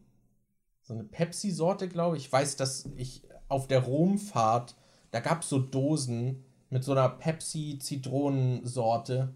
[0.82, 2.26] so eine Pepsi-Sorte, glaube ich.
[2.26, 4.76] Ich weiß, dass ich auf der Romfahrt,
[5.14, 9.32] da gab es so Dosen mit so einer Pepsi-Zitronensorte.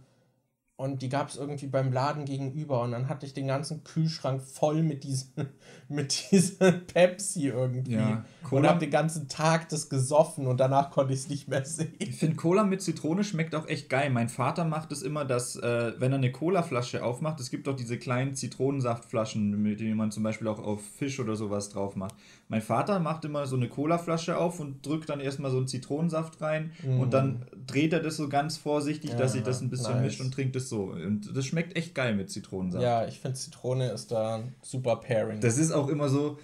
[0.74, 2.82] Und die gab es irgendwie beim Laden gegenüber.
[2.82, 5.28] Und dann hatte ich den ganzen Kühlschrank voll mit diesem
[5.88, 7.92] mit dieser Pepsi irgendwie.
[7.92, 11.64] Ja, und habe den ganzen Tag das gesoffen und danach konnte ich es nicht mehr
[11.64, 11.94] sehen.
[11.98, 14.10] Ich finde Cola mit Zitrone schmeckt auch echt geil.
[14.10, 17.76] Mein Vater macht es immer, dass, äh, wenn er eine Cola-Flasche aufmacht, es gibt doch
[17.76, 22.16] diese kleinen Zitronensaftflaschen, mit denen man zum Beispiel auch auf Fisch oder sowas drauf macht.
[22.48, 26.40] Mein Vater macht immer so eine Cola-Flasche auf und drückt dann erstmal so einen Zitronensaft
[26.40, 27.00] rein mm.
[27.00, 30.02] und dann dreht er das so ganz vorsichtig, ja, dass sich das ein bisschen nice.
[30.02, 30.84] mischt und trinkt es so.
[30.84, 32.82] Und das schmeckt echt geil mit Zitronensaft.
[32.82, 35.40] Ja, ich finde Zitrone ist da ein super Pairing.
[35.40, 36.38] Das ist auch immer so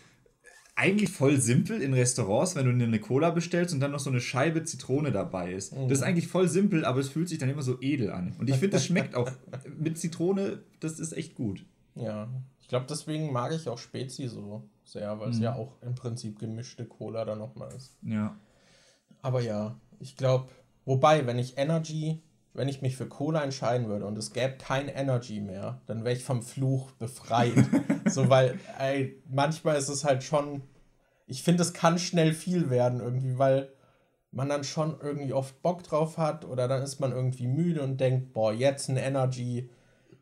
[0.77, 4.21] eigentlich voll simpel in Restaurants, wenn du eine Cola bestellst und dann noch so eine
[4.21, 5.75] Scheibe Zitrone dabei ist.
[5.75, 5.89] Mhm.
[5.89, 8.35] Das ist eigentlich voll simpel, aber es fühlt sich dann immer so edel an.
[8.39, 9.31] Und ich finde, das schmeckt auch
[9.79, 11.65] mit Zitrone, das ist echt gut.
[11.95, 12.29] Ja,
[12.65, 15.43] ich glaube, deswegen mag ich auch Spezi so sehr, weil es mhm.
[15.43, 17.95] ja auch im Prinzip gemischte Cola dann nochmal ist.
[18.01, 18.39] Ja.
[19.21, 20.49] Aber ja, ich glaube,
[20.87, 22.23] wobei, wenn ich Energy,
[22.55, 26.17] wenn ich mich für Cola entscheiden würde und es gäbe kein Energy mehr, dann wäre
[26.17, 27.53] ich vom Fluch befreit.
[28.07, 30.62] so, weil, ey, manchmal ist es halt schon,
[31.27, 33.75] ich finde, es kann schnell viel werden irgendwie, weil
[34.31, 38.01] man dann schon irgendwie oft Bock drauf hat oder dann ist man irgendwie müde und
[38.01, 39.69] denkt, boah, jetzt ein Energy,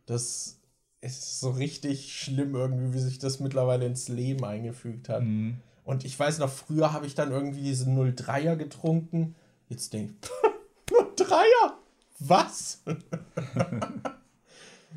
[0.06, 0.58] das
[1.02, 5.24] es ist so richtig schlimm irgendwie, wie sich das mittlerweile ins Leben eingefügt hat.
[5.24, 5.56] Mhm.
[5.84, 9.34] Und ich weiß noch, früher habe ich dann irgendwie diese 03er getrunken.
[9.68, 11.72] Jetzt denke ich, 03er?
[12.20, 12.82] Was?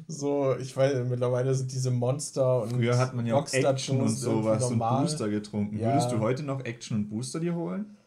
[0.08, 4.10] so, ich weiß, mittlerweile sind diese Monster und Früher hat man ja auch Action und
[4.10, 5.80] sowas und Booster getrunken.
[5.80, 5.94] Ja.
[5.94, 7.98] Würdest du heute noch Action und Booster dir holen?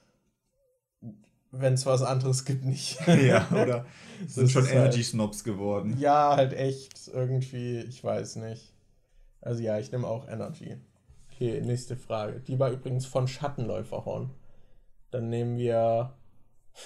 [1.50, 2.98] Wenn es was anderes gibt, nicht.
[3.06, 3.86] ja, oder
[4.26, 5.96] sind schon Energy Snobs halt, geworden.
[5.98, 8.72] Ja, halt echt irgendwie, ich weiß nicht.
[9.40, 10.76] Also ja, ich nehme auch Energy.
[11.32, 12.40] Okay, nächste Frage.
[12.40, 14.30] Die war übrigens von Schattenläuferhorn.
[15.10, 16.14] Dann nehmen wir.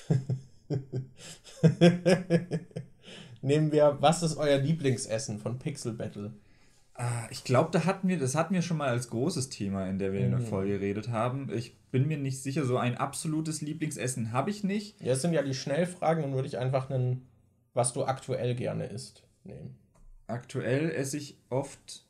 [3.42, 6.32] nehmen wir, was ist euer Lieblingsessen von Pixel Battle?
[6.94, 9.98] Ah, ich glaube, da hatten wir, das hatten wir schon mal als großes Thema, in
[9.98, 10.46] der wir in der mhm.
[10.46, 11.50] Folge geredet haben.
[11.52, 15.00] Ich bin mir nicht sicher, so ein absolutes Lieblingsessen habe ich nicht.
[15.00, 17.26] Ja, es sind ja die Schnellfragen, dann würde ich einfach einen,
[17.72, 19.76] was du aktuell gerne isst, nehmen.
[20.26, 22.06] Aktuell esse ich oft,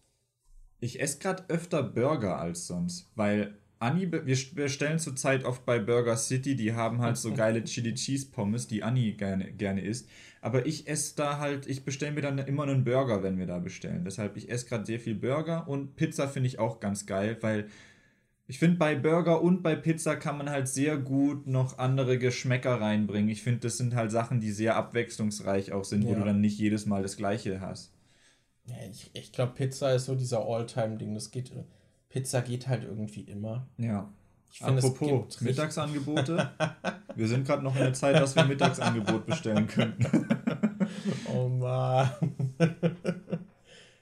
[0.80, 6.16] ich esse gerade öfter Burger als sonst, weil Anni, wir bestellen zurzeit oft bei Burger
[6.16, 10.08] City, die haben halt so geile Chili Cheese Pommes, die Anni gerne, gerne isst.
[10.42, 13.60] Aber ich esse da halt, ich bestelle mir dann immer einen Burger, wenn wir da
[13.60, 14.04] bestellen.
[14.04, 17.68] Deshalb, ich esse gerade sehr viel Burger und Pizza finde ich auch ganz geil, weil
[18.48, 22.80] ich finde, bei Burger und bei Pizza kann man halt sehr gut noch andere Geschmäcker
[22.80, 23.30] reinbringen.
[23.30, 26.10] Ich finde, das sind halt Sachen, die sehr abwechslungsreich auch sind, ja.
[26.10, 27.94] wo du dann nicht jedes Mal das Gleiche hast.
[28.66, 31.14] Ja, ich ich glaube, Pizza ist so dieser All-Time-Ding.
[31.14, 31.52] Das geht,
[32.08, 33.68] Pizza geht halt irgendwie immer.
[33.78, 34.12] Ja.
[34.52, 36.50] Ich find, Apropos Mittagsangebote.
[37.16, 40.28] wir sind gerade noch in der Zeit, dass wir Mittagsangebot bestellen könnten.
[41.34, 42.10] oh Mann.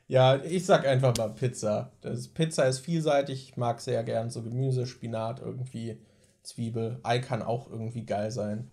[0.08, 1.92] Ja, ich sag einfach mal Pizza.
[2.00, 3.50] Das Pizza ist vielseitig.
[3.50, 5.98] Ich mag sehr gern so Gemüse, Spinat, irgendwie
[6.42, 6.98] Zwiebel.
[7.04, 8.72] Ei kann auch irgendwie geil sein.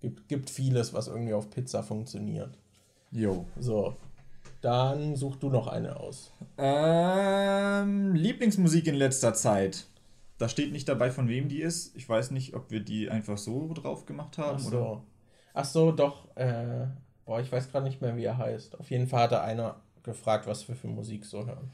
[0.00, 2.56] Gibt, gibt vieles, was irgendwie auf Pizza funktioniert.
[3.10, 3.44] Jo.
[3.60, 3.96] So.
[4.62, 6.32] Dann such du noch eine aus.
[6.56, 9.84] Ähm, Lieblingsmusik in letzter Zeit.
[10.38, 11.94] Da steht nicht dabei, von wem die ist.
[11.96, 14.58] Ich weiß nicht, ob wir die einfach so drauf gemacht haben.
[14.60, 15.02] Ach so, oder?
[15.54, 16.36] Ach so doch.
[16.36, 16.86] Äh,
[17.24, 18.78] boah, ich weiß gerade nicht mehr, wie er heißt.
[18.78, 21.70] Auf jeden Fall hatte einer gefragt, was wir für Musik so hören.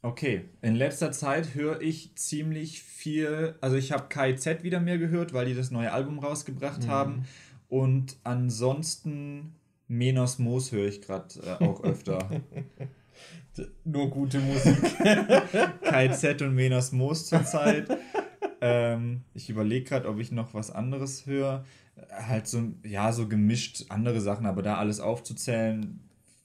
[0.00, 5.32] Okay, in letzter Zeit höre ich ziemlich viel, also ich habe KIZ wieder mehr gehört,
[5.32, 6.88] weil die das neue Album rausgebracht mhm.
[6.88, 7.24] haben
[7.68, 9.54] und ansonsten
[9.86, 12.28] Menos Moos höre ich gerade äh, auch öfter.
[13.84, 14.78] Nur gute Musik.
[15.82, 17.86] KIZ und Menos Moos zurzeit.
[18.60, 21.64] ähm, ich überlege gerade, ob ich noch was anderes höre.
[22.10, 26.00] Halt so, ja, so gemischt andere Sachen, aber da alles aufzuzählen,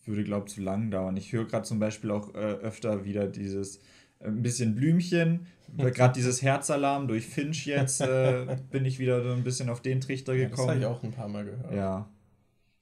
[0.05, 1.15] würde, glaube ich, zu lang dauern.
[1.17, 3.77] Ich höre gerade zum Beispiel auch äh, öfter wieder dieses
[4.19, 9.31] äh, ein bisschen Blümchen, gerade dieses Herzalarm durch Finch jetzt äh, bin ich wieder so
[9.31, 10.51] ein bisschen auf den Trichter gekommen.
[10.51, 11.73] Ja, das habe ich auch ein paar Mal gehört.
[11.73, 12.09] Ja.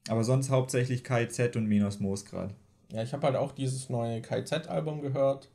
[0.07, 2.53] Aber sonst hauptsächlich KZ und Minos Moos gerade.
[2.95, 5.49] Ja, ich habe halt auch dieses neue KZ-Album gehört.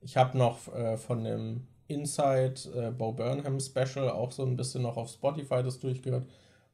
[0.00, 4.82] Ich habe noch äh, von dem Inside äh, Bo Burnham Special auch so ein bisschen
[4.82, 6.26] noch auf Spotify das durchgehört.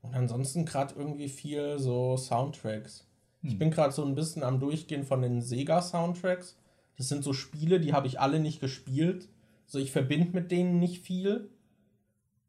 [0.03, 3.09] Und ansonsten gerade irgendwie viel so Soundtracks.
[3.43, 3.59] Ich hm.
[3.59, 6.59] bin gerade so ein bisschen am Durchgehen von den Sega-Soundtracks.
[6.97, 9.29] Das sind so Spiele, die habe ich alle nicht gespielt.
[9.67, 11.51] So, ich verbinde mit denen nicht viel.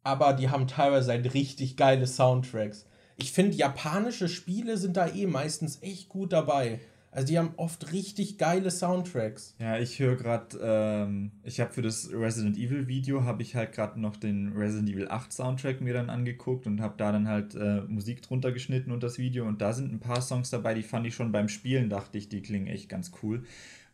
[0.03, 2.85] Aber die haben teilweise halt richtig geile Soundtracks.
[3.17, 6.79] Ich finde, japanische Spiele sind da eh meistens echt gut dabei.
[7.15, 9.55] Also die haben oft richtig geile Soundtracks.
[9.57, 13.71] Ja, ich höre gerade, ähm, ich habe für das Resident Evil Video, habe ich halt
[13.71, 17.55] gerade noch den Resident Evil 8 Soundtrack mir dann angeguckt und habe da dann halt
[17.55, 20.83] äh, Musik drunter geschnitten und das Video und da sind ein paar Songs dabei, die
[20.83, 23.43] fand ich schon beim Spielen, dachte ich, die klingen echt ganz cool.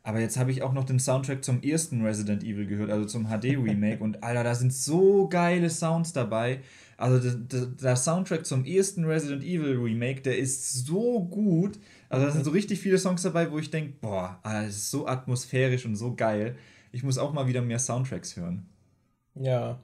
[0.02, 3.28] Aber jetzt habe ich auch noch den Soundtrack zum ersten Resident Evil gehört, also zum
[3.28, 4.04] HD-Remake.
[4.04, 6.62] und Alter, da sind so geile Sounds dabei.
[6.98, 11.78] Also der, der, Soundtrack zum ersten Resident Evil Remake, der ist so gut.
[12.12, 15.08] Also da sind so richtig viele Songs dabei, wo ich denke, boah, das ist so
[15.08, 16.58] atmosphärisch und so geil.
[16.92, 18.66] Ich muss auch mal wieder mehr Soundtracks hören.
[19.34, 19.80] Ja.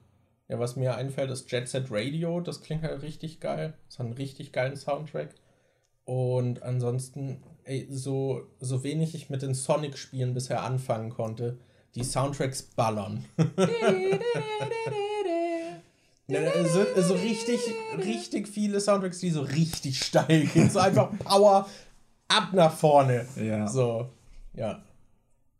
[0.49, 2.41] Ja, was mir einfällt, ist Jet Set Radio.
[2.41, 3.75] Das klingt halt richtig geil.
[3.87, 5.35] Das hat einen richtig geilen Soundtrack.
[6.03, 11.57] Und ansonsten, ey, so, so wenig ich mit den Sonic-Spielen bisher anfangen konnte,
[11.95, 13.23] die Soundtracks ballern.
[16.27, 17.59] so, so richtig,
[17.97, 20.69] richtig viele Soundtracks, die so richtig steil gehen.
[20.69, 21.67] So einfach Power
[22.27, 23.25] ab nach vorne.
[23.35, 23.67] Ja.
[23.67, 24.09] So,
[24.53, 24.83] ja.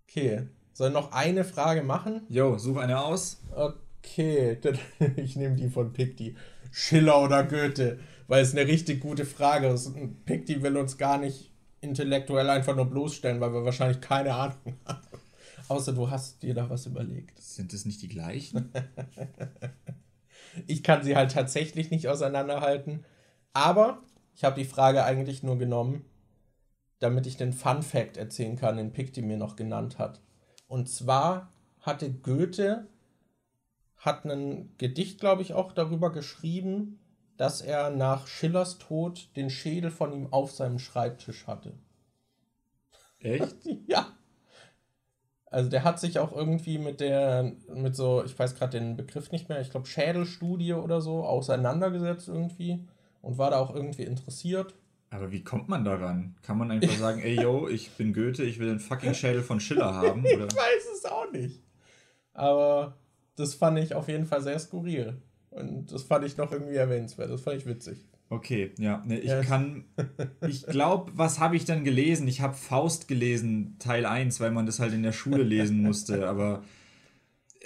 [0.08, 0.48] Okay.
[0.74, 2.22] Soll noch eine Frage machen?
[2.30, 3.42] Jo, such eine aus.
[3.56, 4.58] Okay,
[5.16, 6.36] ich nehme die von Picti.
[6.72, 8.00] Schiller oder Goethe?
[8.28, 9.92] Weil es eine richtig gute Frage ist.
[10.26, 11.52] Picti will uns gar nicht
[11.82, 15.08] intellektuell einfach nur bloßstellen, weil wir wahrscheinlich keine Ahnung haben.
[15.68, 17.42] Außer du hast dir da was überlegt.
[17.42, 18.72] Sind es nicht die gleichen?
[20.68, 23.04] ich kann sie halt tatsächlich nicht auseinanderhalten.
[23.54, 24.04] Aber
[24.36, 26.06] ich habe die Frage eigentlich nur genommen,
[27.00, 30.22] damit ich den Fun Fact erzählen kann, den Pick, die mir noch genannt hat.
[30.68, 32.88] Und zwar hatte Goethe
[33.98, 37.00] hat ein Gedicht, glaube ich, auch darüber geschrieben,
[37.36, 41.74] dass er nach Schillers Tod den Schädel von ihm auf seinem Schreibtisch hatte.
[43.20, 43.56] Echt?
[43.88, 44.08] ja.
[45.50, 49.32] Also der hat sich auch irgendwie mit der, mit so, ich weiß gerade den Begriff
[49.32, 52.86] nicht mehr, ich glaube Schädelstudie oder so, auseinandergesetzt irgendwie
[53.22, 54.76] und war da auch irgendwie interessiert.
[55.10, 56.36] Aber wie kommt man daran?
[56.42, 59.60] Kann man einfach sagen, ey yo, ich bin Goethe, ich will den fucking Schädel von
[59.60, 60.22] Schiller haben?
[60.22, 60.48] Oder?
[60.48, 61.62] ich weiß es auch nicht.
[62.34, 62.98] Aber
[63.36, 65.22] das fand ich auf jeden Fall sehr skurril.
[65.50, 67.32] Und das fand ich noch irgendwie erwähnenswert.
[67.32, 68.06] Das fand ich witzig.
[68.30, 69.04] Okay, ja.
[69.06, 69.42] Ne, ich ja.
[69.42, 69.86] kann.
[70.46, 72.28] Ich glaube, was habe ich dann gelesen?
[72.28, 76.28] Ich habe Faust gelesen, Teil 1, weil man das halt in der Schule lesen musste.
[76.28, 76.64] Aber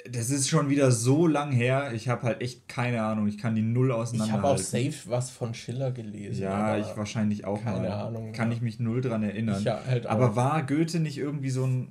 [0.10, 1.92] das ist schon wieder so lang her.
[1.94, 3.28] Ich habe halt echt keine Ahnung.
[3.28, 4.46] Ich kann die null auseinanderhalten.
[4.46, 6.42] Ich habe auch safe was von Schiller gelesen.
[6.42, 8.08] Ja, ich wahrscheinlich auch keine mal.
[8.08, 8.32] Ahnung.
[8.34, 9.64] Kann ich mich null dran erinnern.
[9.64, 11.90] Ja, halt aber war Goethe nicht irgendwie so ein.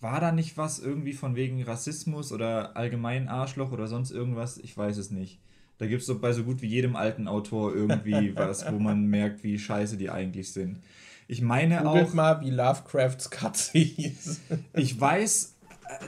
[0.00, 4.58] War da nicht was irgendwie von wegen Rassismus oder allgemein Arschloch oder sonst irgendwas?
[4.58, 5.40] Ich weiß es nicht.
[5.78, 9.06] Da gibt es so bei so gut wie jedem alten Autor irgendwie was, wo man
[9.06, 10.78] merkt, wie scheiße die eigentlich sind.
[11.26, 12.14] Ich meine Googelt auch.
[12.14, 14.40] mal, wie Lovecrafts Katze hieß.
[14.74, 15.56] ich weiß,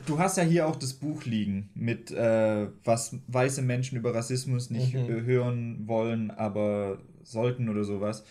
[0.06, 4.70] du hast ja hier auch das Buch liegen mit, äh, was weiße Menschen über Rassismus
[4.70, 5.10] nicht mhm.
[5.10, 8.24] Äh, hören wollen, aber sollten oder sowas.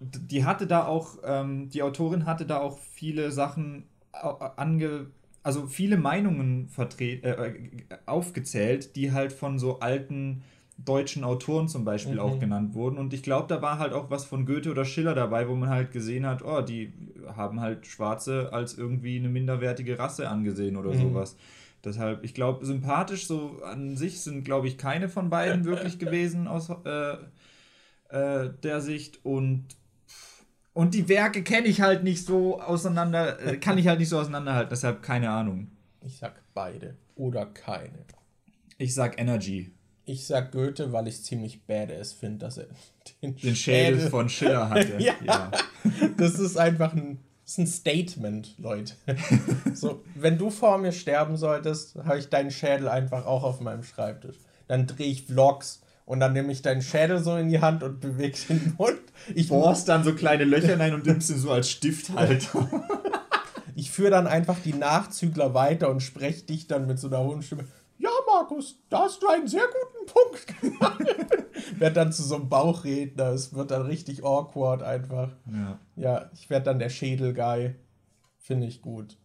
[0.00, 5.06] Die hatte da auch, ähm, die Autorin hatte da auch viele Sachen ange,
[5.42, 7.70] also viele Meinungen vertret, äh, äh,
[8.06, 10.42] aufgezählt, die halt von so alten
[10.78, 12.20] deutschen Autoren zum Beispiel mhm.
[12.20, 12.98] auch genannt wurden.
[12.98, 15.68] Und ich glaube, da war halt auch was von Goethe oder Schiller dabei, wo man
[15.68, 16.92] halt gesehen hat, oh, die
[17.36, 21.00] haben halt Schwarze als irgendwie eine minderwertige Rasse angesehen oder mhm.
[21.00, 21.36] sowas.
[21.84, 26.46] Deshalb, ich glaube, sympathisch so an sich sind, glaube ich, keine von beiden wirklich gewesen
[26.46, 27.16] aus äh,
[28.08, 29.24] äh, der Sicht.
[29.24, 29.66] Und,
[30.72, 34.18] und die Werke kenne ich halt nicht so auseinander, äh, kann ich halt nicht so
[34.18, 35.70] auseinanderhalten, deshalb keine Ahnung.
[36.04, 38.04] Ich sag beide oder keine.
[38.78, 39.72] Ich sag Energy.
[40.04, 42.66] Ich sag Goethe, weil ich es ziemlich badass finde, dass er
[43.22, 44.96] den, den Schädel, Schädel von Schiller hatte.
[44.98, 45.14] ja.
[45.22, 45.50] ja.
[46.16, 48.94] Das ist einfach ein, ist ein Statement, Leute.
[49.74, 53.84] so, wenn du vor mir sterben solltest, habe ich deinen Schädel einfach auch auf meinem
[53.84, 54.36] Schreibtisch.
[54.66, 58.00] Dann drehe ich Vlogs und dann nehme ich deinen Schädel so in die Hand und
[58.00, 59.00] bewege den Mund.
[59.34, 62.68] Ich bohrst dann so kleine Löcher rein und nimmst ihn so als Stifthalter.
[63.76, 67.42] ich führe dann einfach die Nachzügler weiter und spreche dich dann mit so einer hohen
[67.42, 67.66] Stimme.
[68.34, 71.78] Markus, da hast du einen sehr guten Punkt gemacht.
[71.78, 73.30] werd dann zu so einem Bauchredner.
[73.30, 75.30] Es wird dann richtig awkward einfach.
[75.50, 77.74] Ja, ja ich werde dann der Schädelguy.
[78.38, 79.16] Finde ich gut.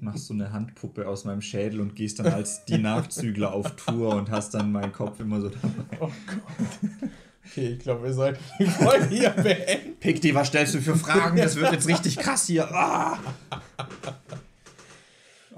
[0.00, 4.14] Machst du eine Handpuppe aus meinem Schädel und gehst dann als die Nachzügler auf Tour
[4.14, 5.98] und hast dann meinen Kopf immer so dabei.
[6.00, 7.10] Oh Gott.
[7.44, 9.96] Okay, ich glaube, wir sollten die Folge hier beenden.
[9.98, 11.36] Pikti, was stellst du für Fragen?
[11.36, 12.70] Das wird jetzt richtig krass hier.
[12.72, 13.18] Ah.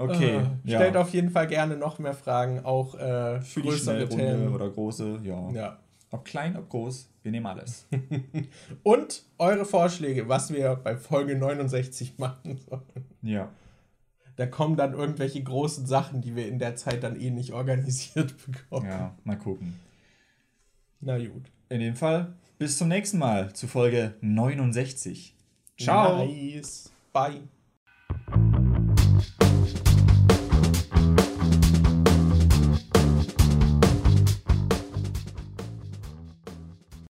[0.02, 0.36] Okay.
[0.36, 0.78] Äh, ja.
[0.78, 4.54] Stellt auf jeden Fall gerne noch mehr Fragen, auch äh, für größere die Themen.
[4.54, 5.50] oder große, ja.
[5.50, 5.78] ja.
[6.10, 7.86] Ob klein, ob groß, wir nehmen alles.
[8.82, 12.82] Und eure Vorschläge, was wir bei Folge 69 machen sollen.
[13.22, 13.48] Ja.
[14.36, 18.34] Da kommen dann irgendwelche großen Sachen, die wir in der Zeit dann eh nicht organisiert
[18.46, 18.86] bekommen.
[18.86, 19.78] Ja, mal gucken.
[21.00, 21.50] Na gut.
[21.68, 25.34] In dem Fall, bis zum nächsten Mal zu Folge 69.
[25.78, 26.24] Ciao.
[26.24, 26.92] Nice.
[27.12, 27.42] Bye.